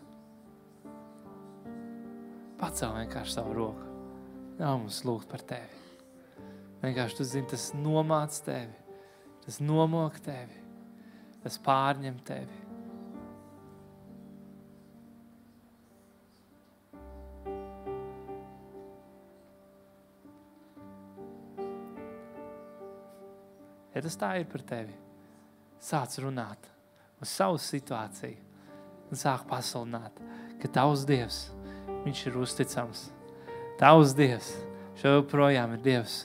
Pacel 2.56 2.94
vienkārši 2.96 3.36
savu 3.36 3.56
roku. 3.58 3.90
Nav 4.56 4.80
mums 4.80 5.02
lūgt 5.04 5.28
par 5.28 5.44
tevi. 5.44 5.82
Vienkārši 6.86 7.18
tu 7.18 7.26
zini, 7.28 7.50
tas 7.52 7.74
nomāc 7.76 8.38
tevi. 8.46 8.72
Tas 9.44 9.60
nomok 9.60 10.22
tevi. 10.24 10.62
Tas 11.44 11.60
pārņem 11.66 12.22
tevi. 12.26 12.65
Tas 24.06 24.20
tā 24.22 24.36
ir 24.38 24.46
par 24.50 24.62
tevi, 24.70 24.94
sāc 25.82 26.20
runāt 26.22 26.70
uz 27.22 27.32
savu 27.32 27.58
situāciju 27.62 28.38
un 29.10 29.20
sāk 29.20 29.46
pasludināt, 29.50 30.20
ka 30.62 30.70
tavs 30.78 31.06
Dievs, 31.10 31.40
viņš 32.06 32.22
ir 32.30 32.38
uzticams. 32.42 33.08
Tavs 33.80 34.16
Dievs 34.18 34.54
joprojām 35.02 35.76
ir 35.76 35.84
Dievs 35.86 36.22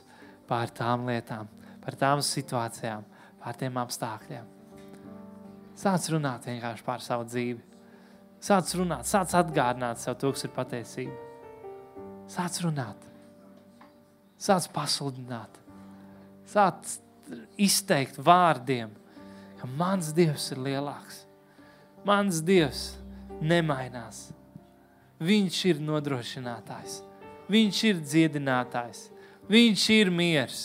pār 0.49 0.73
tām 0.77 1.09
lietām, 1.09 1.49
par 1.81 1.97
tām 1.99 2.23
situācijām, 2.25 3.05
pār 3.41 3.59
tiem 3.61 3.81
apstākļiem. 3.81 4.49
Sāc 5.81 6.09
runāt 6.13 6.49
vienkārši 6.49 6.85
par 6.85 7.01
savu 7.05 7.25
dzīvi. 7.29 7.63
Sāc 8.41 8.73
runāt, 8.77 9.09
sāc 9.09 9.33
atgādināt 9.37 10.01
sev 10.01 10.17
to, 10.21 10.33
kas 10.33 10.45
ir 10.45 10.53
patiesība. 10.57 11.17
Sāc 12.31 12.61
runāt, 12.65 13.05
sāc 14.41 14.69
pasludināt, 14.73 15.57
sāc 16.49 16.99
izteikt 17.61 18.19
vārdiem, 18.19 18.93
ka 19.61 19.69
mans 19.77 20.13
Dievs 20.17 20.51
ir 20.55 20.63
lielāks. 20.65 21.25
Mans 22.07 22.41
Dievs 22.45 22.95
nemainās. 23.41 24.31
Viņš 25.21 25.65
ir 25.69 25.81
nodrošinātājs, 25.85 27.03
Viņš 27.51 27.79
ir 27.89 28.01
dziedinātājs, 28.01 29.09
Viņš 29.51 29.87
ir 29.93 30.11
miers. 30.15 30.61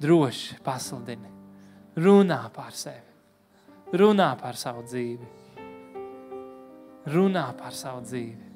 Droši 0.00 0.58
pasludini, 0.64 1.30
runā 1.96 2.42
par 2.52 2.74
sevi, 2.76 3.14
runā 3.96 4.32
par 4.40 4.58
savu 4.60 4.82
dzīvi, 4.84 5.28
runā 7.14 7.46
par 7.56 7.72
savu 7.76 8.02
dzīvi. 8.04 8.52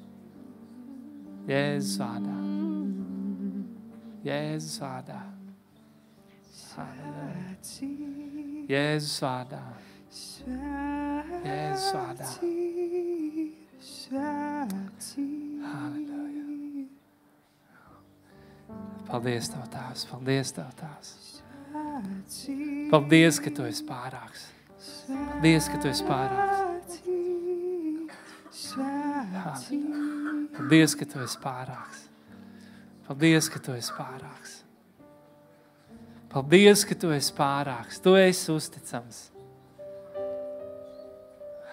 Jēzus 1.49 1.97
vārdā. 1.97 2.37
Jēzus 4.27 4.77
vārdā. 4.83 5.30
Jēzus 8.71 9.17
vārdā. 9.23 9.61
Jēzus 11.45 11.87
vārdā. 11.95 12.29
Halleluja. 15.65 16.85
Paldies, 19.09 19.49
Tev, 19.51 19.65
Tēvs. 19.73 20.05
Paldies, 20.07 20.53
Tev, 20.55 20.71
Tēvs. 20.79 21.41
Paldies, 22.91 23.39
ka 23.43 23.51
Tu 23.51 23.67
esi 23.67 23.83
pārāks. 23.87 24.47
Paldies, 25.11 25.67
ka 25.67 25.81
Tu 25.83 25.91
esi 25.91 26.07
pārāks. 26.07 27.01
Halleluja. 28.79 30.47
Paldies, 30.55 30.95
ka 30.95 31.05
Tu 31.05 31.19
esi 31.27 31.43
pārāks. 31.43 32.07
Paldies, 33.09 33.51
ka 33.51 33.59
Tu 33.59 33.75
esi 33.75 33.95
pārāks. 33.99 34.60
Paldies, 36.31 36.85
ka 36.87 36.95
Tu 36.95 37.09
esi 37.11 37.33
pārāks. 37.35 37.99
Tu 37.99 38.13
esi 38.15 38.51
uzticams. 38.53 39.17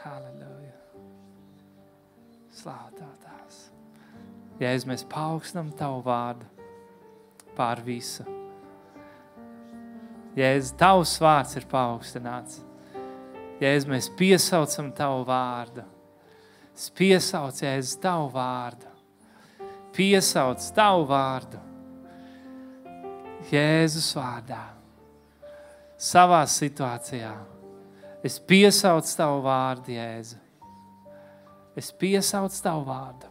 Halleluja. 0.03 0.75
Slāv 2.59 2.89
Tev 2.97 3.13
tās. 3.23 3.61
Jēzus, 4.59 4.89
mēs 4.91 5.05
paaugstinam 5.07 5.71
Tavu 5.79 6.01
vārdu 6.07 6.49
pār 7.55 7.85
visu. 7.87 8.27
Jēzus, 10.39 10.75
Tavs 10.79 11.15
vārds 11.23 11.55
ir 11.59 11.69
paaugstināts. 11.71 12.59
Jēzus, 13.63 13.89
mēs 13.95 14.11
piesaucam 14.19 14.91
Tavu 14.99 15.23
vārdu. 15.29 15.87
Es 16.75 16.91
piesaucu 16.99 17.63
Jēzus 17.63 18.03
Tavu 18.03 18.27
vārdu. 18.35 18.91
Piesauc 19.95 20.67
Tavu 20.75 21.07
vārdu. 21.15 21.68
Jēzus 23.49 24.11
vārdā. 24.17 24.61
Savā 25.99 26.43
situācijā. 26.47 27.33
Es 28.25 28.39
piesaucu 28.39 29.15
Tavu 29.17 29.41
vārdu, 29.47 29.95
Jēzu. 29.95 30.37
Es 31.79 31.91
piesaucu 31.95 32.63
Tavu 32.63 32.85
vārdu. 32.89 33.31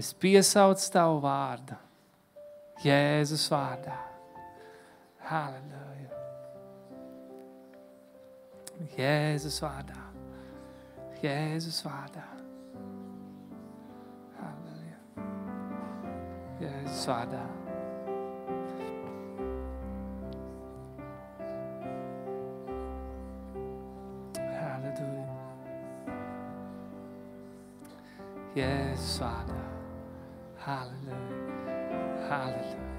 Es 0.00 0.12
piesaucu 0.16 0.90
Tavu 0.92 1.20
vārdu. 1.22 1.76
Jēzus 2.80 3.44
vārdā. 3.52 3.96
Halleluja. 5.28 6.20
Jēzus 8.96 9.60
vārdā. 9.62 10.02
Jēzus 11.20 11.82
vārdā. 11.84 12.26
Halleluja. 14.40 15.26
Jēzus 16.64 17.08
vārdā. 17.12 17.44
Jēzus 28.60 29.16
vārdā. 29.22 29.58
Halleluja. 30.66 31.18
Halleluja. 32.28 32.89